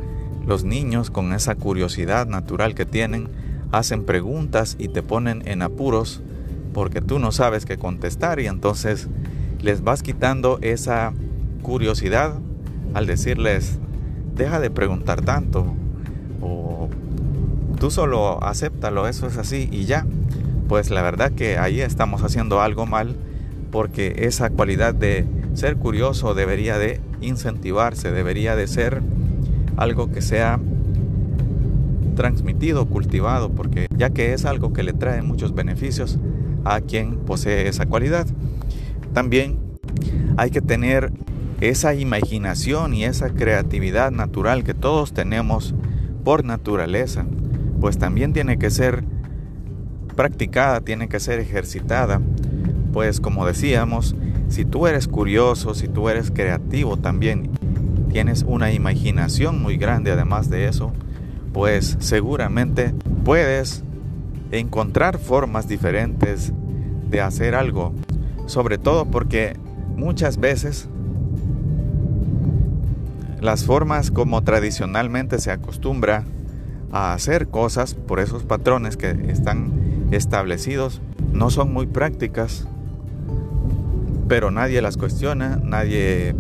los 0.47 0.65
niños 0.65 1.11
con 1.11 1.33
esa 1.33 1.55
curiosidad 1.55 2.27
natural 2.27 2.75
que 2.75 2.87
tienen 2.87 3.29
hacen 3.73 4.05
preguntas 4.05 4.77
y 4.79 4.89
te 4.89 5.03
ponen 5.03 5.43
en 5.47 5.63
apuros 5.63 6.23
porque 6.73 7.01
tú 7.01 7.19
no 7.19 7.33
sabes 7.33 7.65
qué 7.65 7.79
contestar 7.79 8.41
y 8.41 8.47
entonces 8.47 9.09
les 9.61 9.83
vas 9.83 10.03
quitando 10.03 10.59
esa 10.63 11.13
curiosidad 11.63 12.35
al 12.95 13.07
decirles, 13.07 13.79
deja 14.35 14.61
de 14.61 14.71
preguntar 14.71 15.23
tanto 15.23 15.75
o 16.41 16.89
tú 17.79 17.91
solo 17.91 18.43
acéptalo, 18.43 19.09
eso 19.09 19.27
es 19.27 19.37
así 19.37 19.69
y 19.71 19.85
ya. 19.85 20.07
Pues 20.73 20.89
la 20.89 21.03
verdad 21.03 21.33
que 21.33 21.59
ahí 21.59 21.83
estamos 21.83 22.23
haciendo 22.23 22.63
algo 22.63 22.87
mal 22.87 23.15
porque 23.71 24.15
esa 24.21 24.49
cualidad 24.49 24.95
de 24.95 25.27
ser 25.53 25.77
curioso 25.77 26.33
debería 26.33 26.79
de 26.79 26.99
incentivarse, 27.21 28.11
debería 28.11 28.57
de 28.57 28.67
ser 28.67 29.03
algo 29.77 30.11
que 30.11 30.23
sea 30.23 30.59
transmitido, 32.17 32.87
cultivado, 32.87 33.51
porque 33.51 33.87
ya 33.95 34.09
que 34.15 34.33
es 34.33 34.47
algo 34.47 34.73
que 34.73 34.83
le 34.83 34.95
trae 34.95 35.21
muchos 35.21 35.55
beneficios 35.55 36.19
a 36.65 36.81
quien 36.81 37.17
posee 37.17 37.69
esa 37.69 37.85
cualidad. 37.85 38.27
También 39.13 39.59
hay 40.39 40.49
que 40.49 40.63
tener 40.63 41.13
esa 41.61 41.93
imaginación 41.93 42.95
y 42.95 43.05
esa 43.05 43.29
creatividad 43.29 44.11
natural 44.11 44.65
que 44.65 44.73
todos 44.73 45.13
tenemos 45.13 45.75
por 46.25 46.47
naturaleza, 46.47 47.27
pues 47.79 47.99
también 47.99 48.33
tiene 48.33 48.57
que 48.57 48.71
ser 48.71 49.12
practicada, 50.15 50.81
tiene 50.81 51.09
que 51.09 51.21
ser 51.21 51.41
ejercitada, 51.41 52.21
pues 52.93 53.21
como 53.21 53.47
decíamos, 53.47 54.15
si 54.49 54.65
tú 54.65 54.87
eres 54.87 55.09
curioso, 55.09 55.75
si 55.75 55.89
tú 55.89 56.09
eres 56.09 56.31
creativo 56.31 56.97
también, 56.97 57.51
tienes 58.11 58.45
una 58.47 58.73
imaginación 58.73 59.63
muy 59.63 59.77
grande 59.77 60.11
además 60.11 60.51
de 60.51 60.69
eso, 60.69 60.93
pues 61.53 61.97
seguramente 62.01 62.95
puedes 63.25 63.83
encontrar 64.51 65.19
formas 65.19 65.69
diferentes 65.69 66.53
de 67.09 67.21
hacer 67.21 67.55
algo, 67.55 67.95
sobre 68.47 68.79
todo 68.79 69.07
porque 69.07 69.57
muchas 69.97 70.39
veces 70.39 70.89
las 73.41 73.65
formas 73.65 74.11
como 74.11 74.43
tradicionalmente 74.43 75.39
se 75.39 75.51
acostumbra 75.51 76.25
a 76.93 77.15
hacer 77.15 77.49
cosas 77.49 77.95
por 77.95 78.21
esos 78.21 78.45
patrones 78.45 78.97
que 78.97 79.11
están 79.29 79.82
establecidos 80.13 81.01
no 81.33 81.51
son 81.51 81.73
muy 81.73 81.87
prácticas, 81.87 82.69
pero 84.29 84.51
nadie 84.51 84.81
las 84.83 84.97
cuestiona, 84.97 85.59
nadie 85.63 86.35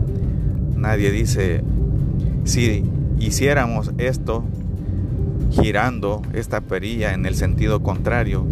nadie 0.76 1.10
dice 1.10 1.62
si 2.44 2.84
hiciéramos 3.18 3.92
esto 3.98 4.44
girando 5.50 6.22
esta 6.32 6.60
perilla 6.60 7.14
en 7.14 7.26
el 7.26 7.34
sentido 7.34 7.82
contrario 7.82 8.46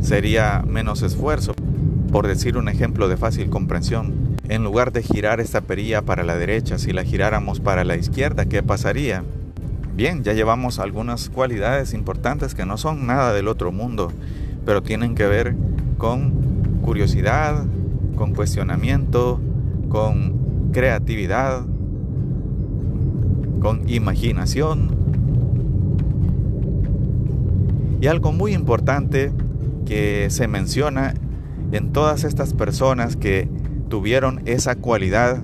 sería 0.00 0.64
menos 0.66 1.02
esfuerzo 1.02 1.54
por 2.12 2.26
decir 2.26 2.56
un 2.56 2.68
ejemplo 2.68 3.08
de 3.08 3.16
fácil 3.16 3.50
comprensión. 3.50 4.36
En 4.48 4.62
lugar 4.62 4.92
de 4.92 5.02
girar 5.02 5.40
esta 5.40 5.62
perilla 5.62 6.02
para 6.02 6.22
la 6.22 6.36
derecha, 6.36 6.78
si 6.78 6.92
la 6.92 7.02
giráramos 7.02 7.58
para 7.58 7.82
la 7.82 7.96
izquierda, 7.96 8.44
¿qué 8.44 8.62
pasaría? 8.62 9.24
Bien, 9.96 10.24
ya 10.24 10.32
llevamos 10.32 10.80
algunas 10.80 11.30
cualidades 11.30 11.94
importantes 11.94 12.56
que 12.56 12.66
no 12.66 12.76
son 12.76 13.06
nada 13.06 13.32
del 13.32 13.46
otro 13.46 13.70
mundo, 13.70 14.10
pero 14.66 14.82
tienen 14.82 15.14
que 15.14 15.28
ver 15.28 15.54
con 15.98 16.32
curiosidad, 16.82 17.64
con 18.16 18.34
cuestionamiento, 18.34 19.40
con 19.88 20.70
creatividad, 20.72 21.64
con 23.60 23.88
imaginación. 23.88 24.90
Y 28.00 28.08
algo 28.08 28.32
muy 28.32 28.52
importante 28.52 29.30
que 29.86 30.26
se 30.28 30.48
menciona 30.48 31.14
en 31.70 31.92
todas 31.92 32.24
estas 32.24 32.52
personas 32.52 33.14
que 33.14 33.48
tuvieron 33.88 34.42
esa 34.44 34.74
cualidad 34.74 35.36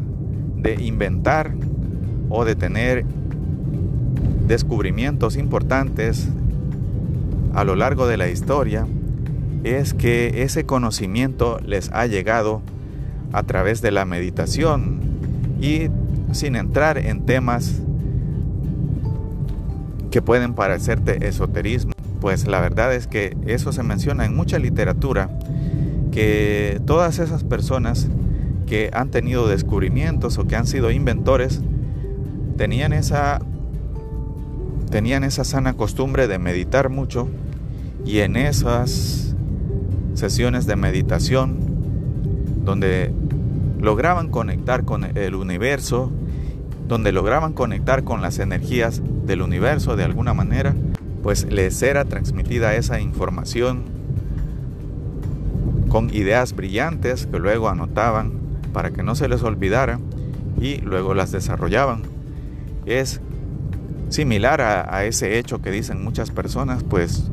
de 0.56 0.74
inventar 0.82 1.54
o 2.28 2.44
de 2.44 2.56
tener 2.56 3.04
descubrimientos 4.50 5.36
importantes 5.36 6.26
a 7.54 7.62
lo 7.62 7.76
largo 7.76 8.08
de 8.08 8.16
la 8.16 8.28
historia 8.28 8.84
es 9.62 9.94
que 9.94 10.42
ese 10.42 10.64
conocimiento 10.64 11.60
les 11.64 11.88
ha 11.92 12.06
llegado 12.06 12.60
a 13.32 13.44
través 13.44 13.80
de 13.80 13.92
la 13.92 14.04
meditación 14.04 14.98
y 15.60 15.88
sin 16.32 16.56
entrar 16.56 16.98
en 16.98 17.26
temas 17.26 17.80
que 20.10 20.20
pueden 20.20 20.54
parecerte 20.54 21.28
esoterismo, 21.28 21.92
pues 22.20 22.48
la 22.48 22.60
verdad 22.60 22.92
es 22.92 23.06
que 23.06 23.36
eso 23.46 23.72
se 23.72 23.84
menciona 23.84 24.24
en 24.24 24.34
mucha 24.34 24.58
literatura 24.58 25.30
que 26.10 26.80
todas 26.86 27.20
esas 27.20 27.44
personas 27.44 28.08
que 28.66 28.90
han 28.92 29.10
tenido 29.10 29.46
descubrimientos 29.46 30.38
o 30.38 30.48
que 30.48 30.56
han 30.56 30.66
sido 30.66 30.90
inventores 30.90 31.60
tenían 32.56 32.92
esa 32.92 33.40
tenían 34.90 35.24
esa 35.24 35.44
sana 35.44 35.74
costumbre 35.74 36.28
de 36.28 36.38
meditar 36.38 36.90
mucho 36.90 37.28
y 38.04 38.18
en 38.18 38.36
esas 38.36 39.34
sesiones 40.14 40.66
de 40.66 40.76
meditación 40.76 41.56
donde 42.64 43.12
lograban 43.80 44.28
conectar 44.28 44.84
con 44.84 45.16
el 45.16 45.34
universo, 45.34 46.10
donde 46.88 47.12
lograban 47.12 47.52
conectar 47.52 48.04
con 48.04 48.20
las 48.20 48.38
energías 48.38 49.00
del 49.24 49.42
universo 49.42 49.96
de 49.96 50.04
alguna 50.04 50.34
manera, 50.34 50.74
pues 51.22 51.50
les 51.50 51.80
era 51.82 52.04
transmitida 52.04 52.74
esa 52.74 53.00
información 53.00 53.84
con 55.88 56.10
ideas 56.10 56.54
brillantes 56.54 57.26
que 57.26 57.38
luego 57.38 57.68
anotaban 57.68 58.32
para 58.72 58.90
que 58.90 59.02
no 59.02 59.14
se 59.14 59.28
les 59.28 59.42
olvidara 59.42 59.98
y 60.60 60.78
luego 60.78 61.14
las 61.14 61.32
desarrollaban. 61.32 62.02
Es 62.86 63.20
similar 64.10 64.60
a, 64.60 65.04
ese 65.04 65.38
hecho 65.38 65.62
que 65.62 65.70
dicen 65.70 66.04
muchas 66.04 66.30
personas, 66.30 66.84
pues 66.84 67.30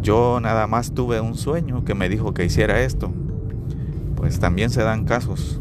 yo 0.00 0.40
nada 0.40 0.66
más 0.66 0.92
tuve 0.92 1.20
un 1.20 1.36
sueño 1.36 1.84
que 1.84 1.94
me 1.94 2.08
dijo 2.08 2.32
que 2.32 2.44
hiciera 2.44 2.80
esto. 2.80 3.12
Pues 4.16 4.38
también 4.38 4.70
se 4.70 4.82
dan 4.82 5.04
casos. 5.04 5.60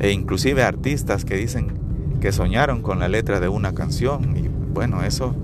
E 0.00 0.10
inclusive 0.10 0.62
artistas 0.62 1.24
que 1.24 1.36
dicen 1.36 1.78
que 2.20 2.32
soñaron 2.32 2.82
con 2.82 2.98
la 2.98 3.08
letra 3.08 3.40
de 3.40 3.48
una 3.48 3.72
canción. 3.72 4.36
Y 4.36 4.48
bueno, 4.74 5.02
eso 5.02 5.34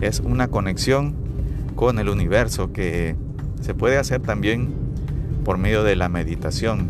es 0.00 0.20
una 0.20 0.48
conexión 0.48 1.14
con 1.74 1.98
el 1.98 2.08
universo 2.08 2.72
que 2.72 3.16
se 3.60 3.74
puede 3.74 3.98
hacer 3.98 4.20
también 4.20 4.74
por 5.44 5.58
medio 5.58 5.82
de 5.82 5.96
la 5.96 6.08
meditación. 6.08 6.88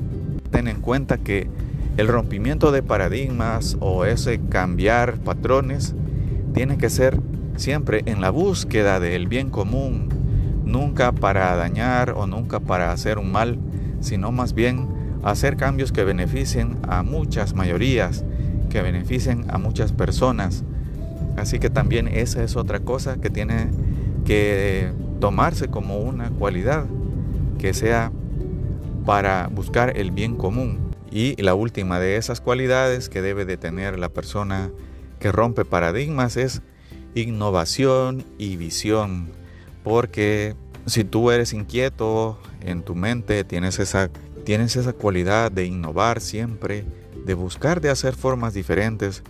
Ten 0.50 0.68
en 0.68 0.80
cuenta 0.80 1.18
que 1.18 1.48
el 1.96 2.08
rompimiento 2.08 2.70
de 2.72 2.82
paradigmas 2.82 3.76
o 3.80 4.04
ese 4.04 4.40
cambiar 4.40 5.18
patrones 5.18 5.94
tiene 6.54 6.78
que 6.78 6.88
ser 6.88 7.18
siempre 7.56 8.02
en 8.06 8.20
la 8.20 8.30
búsqueda 8.30 9.00
del 9.00 9.26
bien 9.28 9.50
común, 9.50 10.08
nunca 10.64 11.12
para 11.12 11.54
dañar 11.56 12.10
o 12.10 12.26
nunca 12.26 12.60
para 12.60 12.92
hacer 12.92 13.18
un 13.18 13.30
mal, 13.30 13.58
sino 14.00 14.32
más 14.32 14.54
bien 14.54 14.88
hacer 15.22 15.56
cambios 15.56 15.92
que 15.92 16.04
beneficien 16.04 16.78
a 16.88 17.02
muchas 17.02 17.54
mayorías, 17.54 18.24
que 18.70 18.82
beneficien 18.82 19.44
a 19.48 19.58
muchas 19.58 19.92
personas. 19.92 20.64
Así 21.36 21.58
que 21.58 21.70
también 21.70 22.08
esa 22.08 22.42
es 22.42 22.56
otra 22.56 22.80
cosa 22.80 23.16
que 23.20 23.30
tiene 23.30 23.68
que 24.24 24.92
tomarse 25.20 25.68
como 25.68 25.98
una 25.98 26.30
cualidad, 26.30 26.86
que 27.58 27.74
sea 27.74 28.12
para 29.04 29.48
buscar 29.48 29.96
el 29.96 30.12
bien 30.12 30.36
común. 30.36 30.78
Y 31.10 31.40
la 31.42 31.54
última 31.54 31.98
de 31.98 32.16
esas 32.16 32.40
cualidades 32.40 33.08
que 33.08 33.22
debe 33.22 33.44
de 33.44 33.56
tener 33.56 33.98
la 33.98 34.08
persona 34.08 34.70
que 35.18 35.32
rompe 35.32 35.64
paradigmas 35.64 36.36
es 36.36 36.62
innovación 37.14 38.24
y 38.38 38.56
visión. 38.56 39.30
Porque 39.82 40.56
si 40.86 41.04
tú 41.04 41.30
eres 41.30 41.52
inquieto 41.52 42.38
en 42.60 42.82
tu 42.82 42.94
mente, 42.94 43.44
tienes 43.44 43.78
esa, 43.78 44.10
tienes 44.44 44.76
esa 44.76 44.92
cualidad 44.92 45.52
de 45.52 45.66
innovar 45.66 46.20
siempre, 46.20 46.84
de 47.24 47.34
buscar 47.34 47.80
de 47.80 47.90
hacer 47.90 48.14
formas 48.14 48.54
diferentes. 48.54 49.22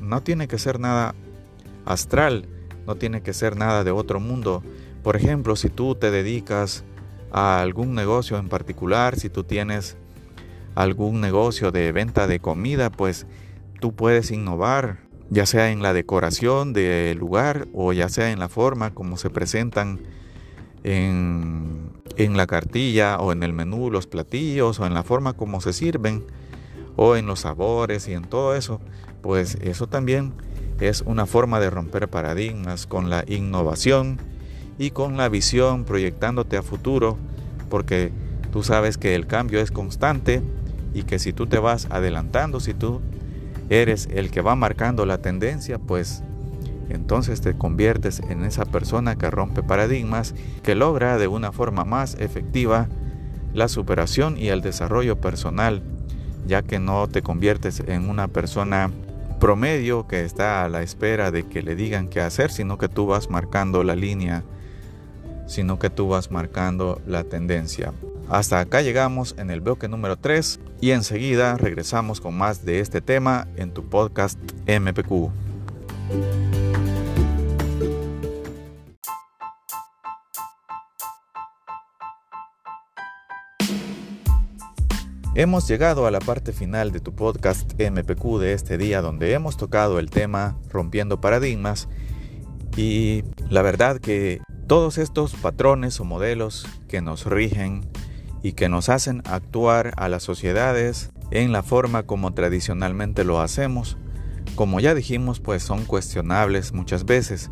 No 0.00 0.22
tiene 0.22 0.48
que 0.48 0.58
ser 0.58 0.80
nada 0.80 1.14
astral, 1.84 2.46
no 2.86 2.96
tiene 2.96 3.22
que 3.22 3.32
ser 3.32 3.56
nada 3.56 3.84
de 3.84 3.90
otro 3.90 4.20
mundo. 4.20 4.62
Por 5.02 5.16
ejemplo, 5.16 5.56
si 5.56 5.68
tú 5.68 5.94
te 5.94 6.10
dedicas 6.10 6.84
a 7.32 7.60
algún 7.60 7.94
negocio 7.94 8.38
en 8.38 8.48
particular, 8.48 9.18
si 9.18 9.30
tú 9.30 9.44
tienes 9.44 9.96
algún 10.74 11.20
negocio 11.20 11.70
de 11.70 11.92
venta 11.92 12.26
de 12.26 12.40
comida, 12.40 12.90
pues 12.90 13.26
tú 13.80 13.94
puedes 13.94 14.30
innovar, 14.30 14.98
ya 15.30 15.46
sea 15.46 15.70
en 15.70 15.82
la 15.82 15.92
decoración 15.92 16.72
del 16.72 17.16
lugar 17.18 17.68
o 17.72 17.92
ya 17.92 18.08
sea 18.08 18.30
en 18.30 18.38
la 18.38 18.48
forma 18.48 18.92
como 18.92 19.16
se 19.16 19.30
presentan 19.30 20.00
en, 20.82 21.90
en 22.16 22.36
la 22.36 22.46
cartilla 22.46 23.18
o 23.18 23.32
en 23.32 23.42
el 23.42 23.52
menú 23.52 23.90
los 23.90 24.06
platillos 24.06 24.80
o 24.80 24.86
en 24.86 24.94
la 24.94 25.02
forma 25.02 25.32
como 25.34 25.60
se 25.60 25.72
sirven 25.72 26.24
o 26.96 27.16
en 27.16 27.26
los 27.26 27.40
sabores 27.40 28.08
y 28.08 28.12
en 28.12 28.24
todo 28.24 28.54
eso, 28.54 28.80
pues 29.22 29.56
eso 29.62 29.86
también 29.86 30.34
es 30.80 31.02
una 31.02 31.26
forma 31.26 31.60
de 31.60 31.70
romper 31.70 32.08
paradigmas 32.08 32.86
con 32.86 33.08
la 33.10 33.24
innovación 33.26 34.18
y 34.78 34.90
con 34.90 35.16
la 35.16 35.28
visión 35.28 35.84
proyectándote 35.84 36.56
a 36.56 36.62
futuro, 36.62 37.18
porque 37.68 38.12
tú 38.50 38.62
sabes 38.62 38.98
que 38.98 39.14
el 39.14 39.26
cambio 39.26 39.60
es 39.60 39.70
constante 39.70 40.42
y 40.94 41.04
que 41.04 41.18
si 41.18 41.32
tú 41.32 41.46
te 41.46 41.58
vas 41.58 41.86
adelantando, 41.90 42.60
si 42.60 42.74
tú 42.74 43.00
eres 43.70 44.08
el 44.12 44.30
que 44.30 44.42
va 44.42 44.56
marcando 44.56 45.06
la 45.06 45.18
tendencia, 45.18 45.78
pues 45.78 46.22
entonces 46.90 47.40
te 47.40 47.54
conviertes 47.54 48.20
en 48.28 48.44
esa 48.44 48.64
persona 48.64 49.16
que 49.16 49.30
rompe 49.30 49.62
paradigmas, 49.62 50.34
que 50.62 50.74
logra 50.74 51.16
de 51.16 51.28
una 51.28 51.52
forma 51.52 51.84
más 51.84 52.16
efectiva 52.18 52.88
la 53.54 53.68
superación 53.68 54.36
y 54.36 54.48
el 54.48 54.60
desarrollo 54.60 55.20
personal, 55.20 55.82
ya 56.46 56.62
que 56.62 56.80
no 56.80 57.06
te 57.08 57.22
conviertes 57.22 57.80
en 57.86 58.08
una 58.08 58.28
persona 58.28 58.90
promedio 59.38 60.06
que 60.06 60.24
está 60.24 60.64
a 60.64 60.68
la 60.68 60.82
espera 60.82 61.30
de 61.30 61.44
que 61.46 61.62
le 61.62 61.76
digan 61.76 62.08
qué 62.08 62.20
hacer, 62.20 62.50
sino 62.50 62.76
que 62.76 62.88
tú 62.88 63.06
vas 63.06 63.30
marcando 63.30 63.84
la 63.84 63.94
línea, 63.94 64.42
sino 65.46 65.78
que 65.78 65.90
tú 65.90 66.08
vas 66.08 66.30
marcando 66.30 67.00
la 67.06 67.24
tendencia. 67.24 67.92
Hasta 68.30 68.60
acá 68.60 68.80
llegamos 68.80 69.34
en 69.38 69.50
el 69.50 69.60
bloque 69.60 69.88
número 69.88 70.16
3 70.16 70.60
y 70.80 70.92
enseguida 70.92 71.56
regresamos 71.56 72.20
con 72.20 72.38
más 72.38 72.64
de 72.64 72.78
este 72.78 73.00
tema 73.00 73.48
en 73.56 73.74
tu 73.74 73.88
podcast 73.88 74.38
MPQ. 74.68 75.32
Hemos 85.34 85.66
llegado 85.66 86.06
a 86.06 86.12
la 86.12 86.20
parte 86.20 86.52
final 86.52 86.92
de 86.92 87.00
tu 87.00 87.12
podcast 87.12 87.72
MPQ 87.80 88.38
de 88.38 88.52
este 88.52 88.78
día 88.78 89.02
donde 89.02 89.32
hemos 89.32 89.56
tocado 89.56 89.98
el 89.98 90.08
tema 90.08 90.56
rompiendo 90.68 91.20
paradigmas 91.20 91.88
y 92.76 93.24
la 93.48 93.62
verdad 93.62 93.98
que 93.98 94.40
todos 94.68 94.98
estos 94.98 95.34
patrones 95.34 95.98
o 95.98 96.04
modelos 96.04 96.64
que 96.86 97.00
nos 97.00 97.26
rigen 97.26 97.90
y 98.42 98.52
que 98.52 98.68
nos 98.68 98.88
hacen 98.88 99.22
actuar 99.26 99.92
a 99.96 100.08
las 100.08 100.22
sociedades 100.22 101.10
en 101.30 101.52
la 101.52 101.62
forma 101.62 102.04
como 102.04 102.32
tradicionalmente 102.32 103.24
lo 103.24 103.40
hacemos, 103.40 103.96
como 104.54 104.80
ya 104.80 104.94
dijimos, 104.94 105.40
pues 105.40 105.62
son 105.62 105.84
cuestionables 105.84 106.72
muchas 106.72 107.04
veces, 107.04 107.50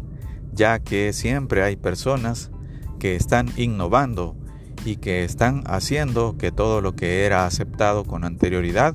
ya 0.53 0.79
que 0.79 1.12
siempre 1.12 1.62
hay 1.62 1.77
personas 1.77 2.51
que 2.98 3.16
están 3.16 3.51
innovando 3.57 4.37
y 4.85 4.96
que 4.96 5.24
están 5.24 5.62
haciendo 5.66 6.37
que 6.38 6.53
todo 6.53 6.81
lo 6.81 6.94
que 6.94 7.24
era 7.24 7.46
aceptado 7.46 8.05
con 8.05 8.24
anterioridad, 8.24 8.94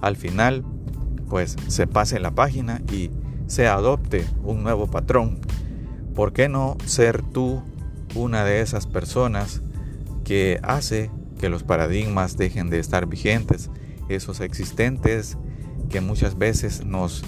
al 0.00 0.16
final, 0.16 0.64
pues 1.28 1.56
se 1.68 1.86
pase 1.86 2.20
la 2.20 2.32
página 2.32 2.82
y 2.92 3.10
se 3.46 3.66
adopte 3.66 4.24
un 4.42 4.62
nuevo 4.62 4.88
patrón. 4.88 5.40
¿Por 6.14 6.32
qué 6.32 6.48
no 6.48 6.76
ser 6.84 7.22
tú 7.22 7.62
una 8.14 8.44
de 8.44 8.60
esas 8.60 8.86
personas 8.86 9.62
que 10.26 10.58
hace 10.64 11.08
que 11.38 11.48
los 11.48 11.62
paradigmas 11.62 12.36
dejen 12.36 12.68
de 12.68 12.80
estar 12.80 13.06
vigentes, 13.06 13.70
esos 14.08 14.40
existentes 14.40 15.38
que 15.88 16.00
muchas 16.00 16.36
veces 16.36 16.84
nos 16.84 17.22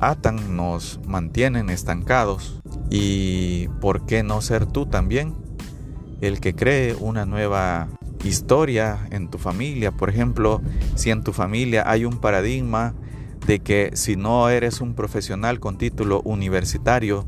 atan, 0.00 0.56
nos 0.56 0.98
mantienen 1.06 1.70
estancados. 1.70 2.60
¿Y 2.90 3.68
por 3.80 4.06
qué 4.06 4.24
no 4.24 4.42
ser 4.42 4.66
tú 4.66 4.86
también 4.86 5.36
el 6.20 6.40
que 6.40 6.52
cree 6.52 6.96
una 6.98 7.26
nueva 7.26 7.88
historia 8.24 9.06
en 9.12 9.30
tu 9.30 9.38
familia? 9.38 9.92
Por 9.92 10.10
ejemplo, 10.10 10.60
si 10.96 11.10
en 11.10 11.22
tu 11.22 11.32
familia 11.32 11.84
hay 11.88 12.04
un 12.04 12.18
paradigma 12.18 12.92
de 13.46 13.60
que 13.60 13.92
si 13.94 14.16
no 14.16 14.48
eres 14.48 14.80
un 14.80 14.94
profesional 14.94 15.60
con 15.60 15.78
título 15.78 16.22
universitario, 16.24 17.24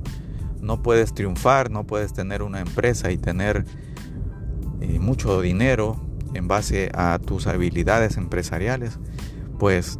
no 0.60 0.82
puedes 0.82 1.14
triunfar, 1.14 1.70
no 1.70 1.84
puedes 1.84 2.12
tener 2.12 2.42
una 2.42 2.60
empresa 2.60 3.12
y 3.12 3.16
tener 3.16 3.64
eh, 4.82 4.98
mucho 4.98 5.40
dinero 5.40 5.96
en 6.34 6.48
base 6.48 6.90
a 6.94 7.18
tus 7.18 7.46
habilidades 7.46 8.16
empresariales, 8.16 8.98
pues 9.58 9.98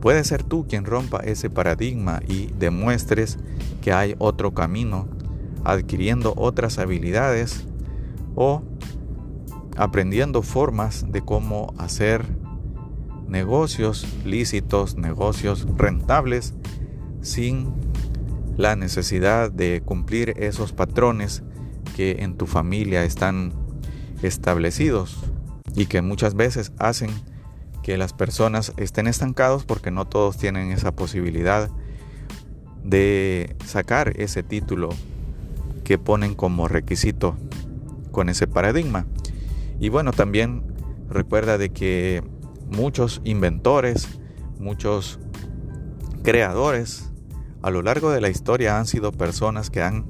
puede 0.00 0.24
ser 0.24 0.42
tú 0.42 0.66
quien 0.68 0.84
rompa 0.84 1.20
ese 1.20 1.50
paradigma 1.50 2.20
y 2.26 2.46
demuestres 2.58 3.38
que 3.80 3.92
hay 3.92 4.16
otro 4.18 4.54
camino, 4.54 5.06
adquiriendo 5.64 6.34
otras 6.36 6.78
habilidades 6.78 7.64
o 8.34 8.62
aprendiendo 9.76 10.42
formas 10.42 11.06
de 11.10 11.22
cómo 11.22 11.72
hacer 11.78 12.24
negocios 13.28 14.06
lícitos, 14.24 14.96
negocios 14.96 15.66
rentables, 15.76 16.54
sin 17.20 17.72
la 18.56 18.76
necesidad 18.76 19.50
de 19.50 19.82
cumplir 19.84 20.34
esos 20.36 20.72
patrones 20.72 21.42
que 21.96 22.16
en 22.20 22.36
tu 22.36 22.46
familia 22.46 23.04
están 23.04 23.61
establecidos 24.22 25.18
y 25.74 25.86
que 25.86 26.02
muchas 26.02 26.34
veces 26.34 26.72
hacen 26.78 27.10
que 27.82 27.96
las 27.96 28.12
personas 28.12 28.72
estén 28.76 29.06
estancados 29.06 29.64
porque 29.64 29.90
no 29.90 30.06
todos 30.06 30.36
tienen 30.36 30.70
esa 30.70 30.92
posibilidad 30.92 31.68
de 32.84 33.56
sacar 33.66 34.20
ese 34.20 34.42
título 34.42 34.90
que 35.84 35.98
ponen 35.98 36.34
como 36.34 36.68
requisito 36.68 37.36
con 38.12 38.28
ese 38.28 38.46
paradigma. 38.46 39.06
Y 39.80 39.88
bueno, 39.88 40.12
también 40.12 40.62
recuerda 41.08 41.58
de 41.58 41.70
que 41.70 42.22
muchos 42.70 43.20
inventores, 43.24 44.08
muchos 44.58 45.18
creadores 46.22 47.10
a 47.62 47.70
lo 47.70 47.82
largo 47.82 48.10
de 48.10 48.20
la 48.20 48.28
historia 48.28 48.78
han 48.78 48.86
sido 48.86 49.12
personas 49.12 49.70
que 49.70 49.82
han 49.82 50.06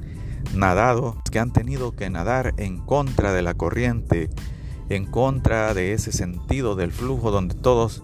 nadado, 0.55 1.17
que 1.31 1.38
han 1.38 1.53
tenido 1.53 1.93
que 1.93 2.11
nadar 2.11 2.55
en 2.57 2.79
contra 2.79 3.33
de 3.33 3.43
la 3.43 3.55
corriente, 3.55 4.31
en 4.88 5.07
contra 5.07 5.75
de 5.75 5.93
ese 5.93 6.12
sentido 6.12 6.75
del 6.75 6.93
flujo 6.93 7.31
donde 7.31 7.55
todos 7.55 8.03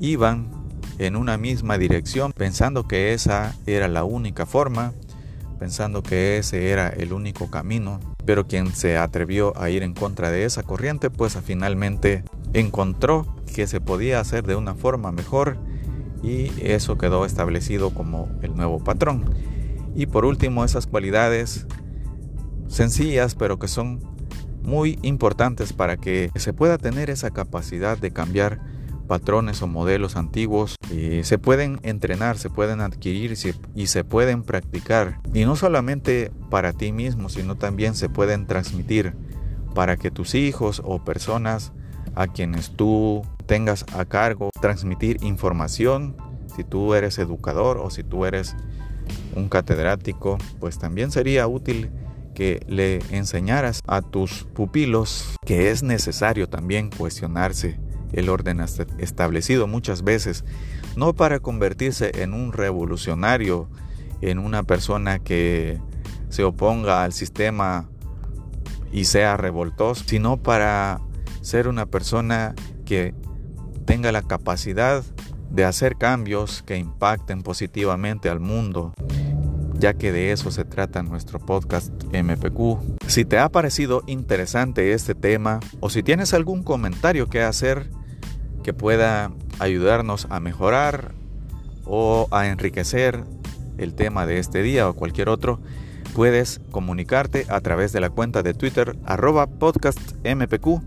iban 0.00 0.50
en 0.98 1.16
una 1.16 1.36
misma 1.36 1.78
dirección, 1.78 2.32
pensando 2.32 2.88
que 2.88 3.12
esa 3.12 3.54
era 3.66 3.88
la 3.88 4.04
única 4.04 4.46
forma, 4.46 4.94
pensando 5.58 6.02
que 6.02 6.38
ese 6.38 6.70
era 6.70 6.88
el 6.88 7.12
único 7.12 7.50
camino, 7.50 8.00
pero 8.24 8.46
quien 8.46 8.74
se 8.74 8.96
atrevió 8.96 9.56
a 9.60 9.70
ir 9.70 9.82
en 9.82 9.94
contra 9.94 10.30
de 10.30 10.44
esa 10.44 10.62
corriente, 10.62 11.10
pues 11.10 11.38
finalmente 11.44 12.24
encontró 12.52 13.26
que 13.54 13.66
se 13.66 13.80
podía 13.80 14.20
hacer 14.20 14.44
de 14.46 14.56
una 14.56 14.74
forma 14.74 15.12
mejor 15.12 15.58
y 16.22 16.50
eso 16.62 16.98
quedó 16.98 17.24
establecido 17.24 17.90
como 17.90 18.28
el 18.42 18.56
nuevo 18.56 18.82
patrón. 18.82 19.34
Y 19.96 20.06
por 20.06 20.24
último, 20.24 20.64
esas 20.64 20.86
cualidades 20.86 21.66
sencillas, 22.68 23.34
pero 23.34 23.58
que 23.58 23.66
son 23.66 24.00
muy 24.62 24.98
importantes 25.02 25.72
para 25.72 25.96
que 25.96 26.30
se 26.34 26.52
pueda 26.52 26.76
tener 26.76 27.08
esa 27.08 27.30
capacidad 27.30 27.96
de 27.96 28.12
cambiar 28.12 28.60
patrones 29.06 29.62
o 29.62 29.66
modelos 29.66 30.16
antiguos 30.16 30.74
y 30.92 31.22
se 31.22 31.38
pueden 31.38 31.78
entrenar, 31.82 32.36
se 32.38 32.50
pueden 32.50 32.80
adquirir 32.80 33.36
y 33.74 33.86
se 33.86 34.04
pueden 34.04 34.42
practicar. 34.42 35.20
Y 35.32 35.44
no 35.44 35.56
solamente 35.56 36.30
para 36.50 36.72
ti 36.72 36.92
mismo, 36.92 37.28
sino 37.28 37.54
también 37.56 37.94
se 37.94 38.08
pueden 38.08 38.46
transmitir 38.46 39.14
para 39.74 39.96
que 39.96 40.10
tus 40.10 40.34
hijos 40.34 40.82
o 40.84 41.04
personas 41.04 41.72
a 42.14 42.26
quienes 42.26 42.70
tú 42.70 43.22
tengas 43.46 43.86
a 43.94 44.04
cargo 44.04 44.50
transmitir 44.60 45.22
información, 45.22 46.16
si 46.54 46.64
tú 46.64 46.94
eres 46.94 47.18
educador 47.18 47.78
o 47.78 47.90
si 47.90 48.02
tú 48.02 48.24
eres 48.24 48.56
un 49.36 49.48
catedrático, 49.48 50.38
pues 50.58 50.78
también 50.78 51.12
sería 51.12 51.46
útil 51.46 51.90
que 52.34 52.60
le 52.68 52.98
enseñaras 53.10 53.80
a 53.86 54.02
tus 54.02 54.44
pupilos 54.44 55.36
que 55.44 55.70
es 55.70 55.82
necesario 55.82 56.48
también 56.48 56.90
cuestionarse 56.90 57.78
el 58.12 58.28
orden 58.28 58.60
establecido 58.98 59.66
muchas 59.66 60.02
veces, 60.02 60.44
no 60.96 61.14
para 61.14 61.38
convertirse 61.38 62.22
en 62.22 62.34
un 62.34 62.52
revolucionario 62.52 63.68
en 64.20 64.38
una 64.38 64.62
persona 64.62 65.18
que 65.18 65.80
se 66.28 66.44
oponga 66.44 67.04
al 67.04 67.12
sistema 67.12 67.88
y 68.92 69.04
sea 69.04 69.36
revoltoso, 69.36 70.04
sino 70.06 70.36
para 70.36 71.00
ser 71.40 71.68
una 71.68 71.86
persona 71.86 72.54
que 72.84 73.14
tenga 73.84 74.12
la 74.12 74.22
capacidad 74.22 75.04
de 75.50 75.64
hacer 75.64 75.96
cambios 75.96 76.62
que 76.62 76.76
impacten 76.76 77.42
positivamente 77.42 78.28
al 78.28 78.40
mundo, 78.40 78.92
ya 79.78 79.94
que 79.94 80.12
de 80.12 80.32
eso 80.32 80.50
se 80.50 80.64
trata 80.64 81.02
nuestro 81.02 81.38
podcast 81.38 81.92
MPQ. 82.12 82.98
Si 83.06 83.24
te 83.24 83.38
ha 83.38 83.48
parecido 83.48 84.02
interesante 84.06 84.92
este 84.92 85.14
tema 85.14 85.60
o 85.80 85.90
si 85.90 86.02
tienes 86.02 86.34
algún 86.34 86.62
comentario 86.62 87.28
que 87.28 87.42
hacer 87.42 87.90
que 88.62 88.72
pueda 88.72 89.32
ayudarnos 89.58 90.26
a 90.30 90.40
mejorar 90.40 91.12
o 91.84 92.28
a 92.30 92.48
enriquecer 92.48 93.24
el 93.78 93.94
tema 93.94 94.26
de 94.26 94.38
este 94.38 94.62
día 94.62 94.88
o 94.88 94.94
cualquier 94.94 95.28
otro, 95.28 95.60
puedes 96.14 96.60
comunicarte 96.70 97.46
a 97.48 97.60
través 97.60 97.92
de 97.92 98.00
la 98.00 98.10
cuenta 98.10 98.42
de 98.42 98.54
Twitter 98.54 98.96
arroba 99.04 99.46
podcastmpq, 99.46 100.82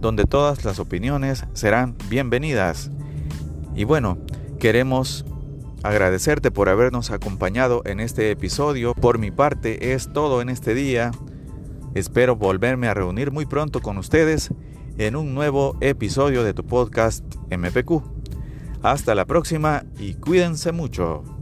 donde 0.00 0.24
todas 0.24 0.64
las 0.64 0.78
opiniones 0.78 1.44
serán 1.54 1.96
bienvenidas. 2.08 2.90
Y 3.74 3.84
bueno, 3.84 4.18
queremos 4.60 5.24
agradecerte 5.82 6.50
por 6.50 6.68
habernos 6.68 7.10
acompañado 7.10 7.82
en 7.84 8.00
este 8.00 8.30
episodio. 8.30 8.94
Por 8.94 9.18
mi 9.18 9.30
parte 9.30 9.92
es 9.92 10.12
todo 10.12 10.42
en 10.42 10.48
este 10.48 10.74
día. 10.74 11.10
Espero 11.94 12.36
volverme 12.36 12.88
a 12.88 12.94
reunir 12.94 13.30
muy 13.30 13.46
pronto 13.46 13.80
con 13.80 13.98
ustedes 13.98 14.50
en 14.98 15.16
un 15.16 15.34
nuevo 15.34 15.76
episodio 15.80 16.44
de 16.44 16.54
tu 16.54 16.64
podcast 16.64 17.24
MPQ. 17.50 18.02
Hasta 18.82 19.14
la 19.14 19.24
próxima 19.24 19.84
y 19.98 20.14
cuídense 20.14 20.72
mucho. 20.72 21.37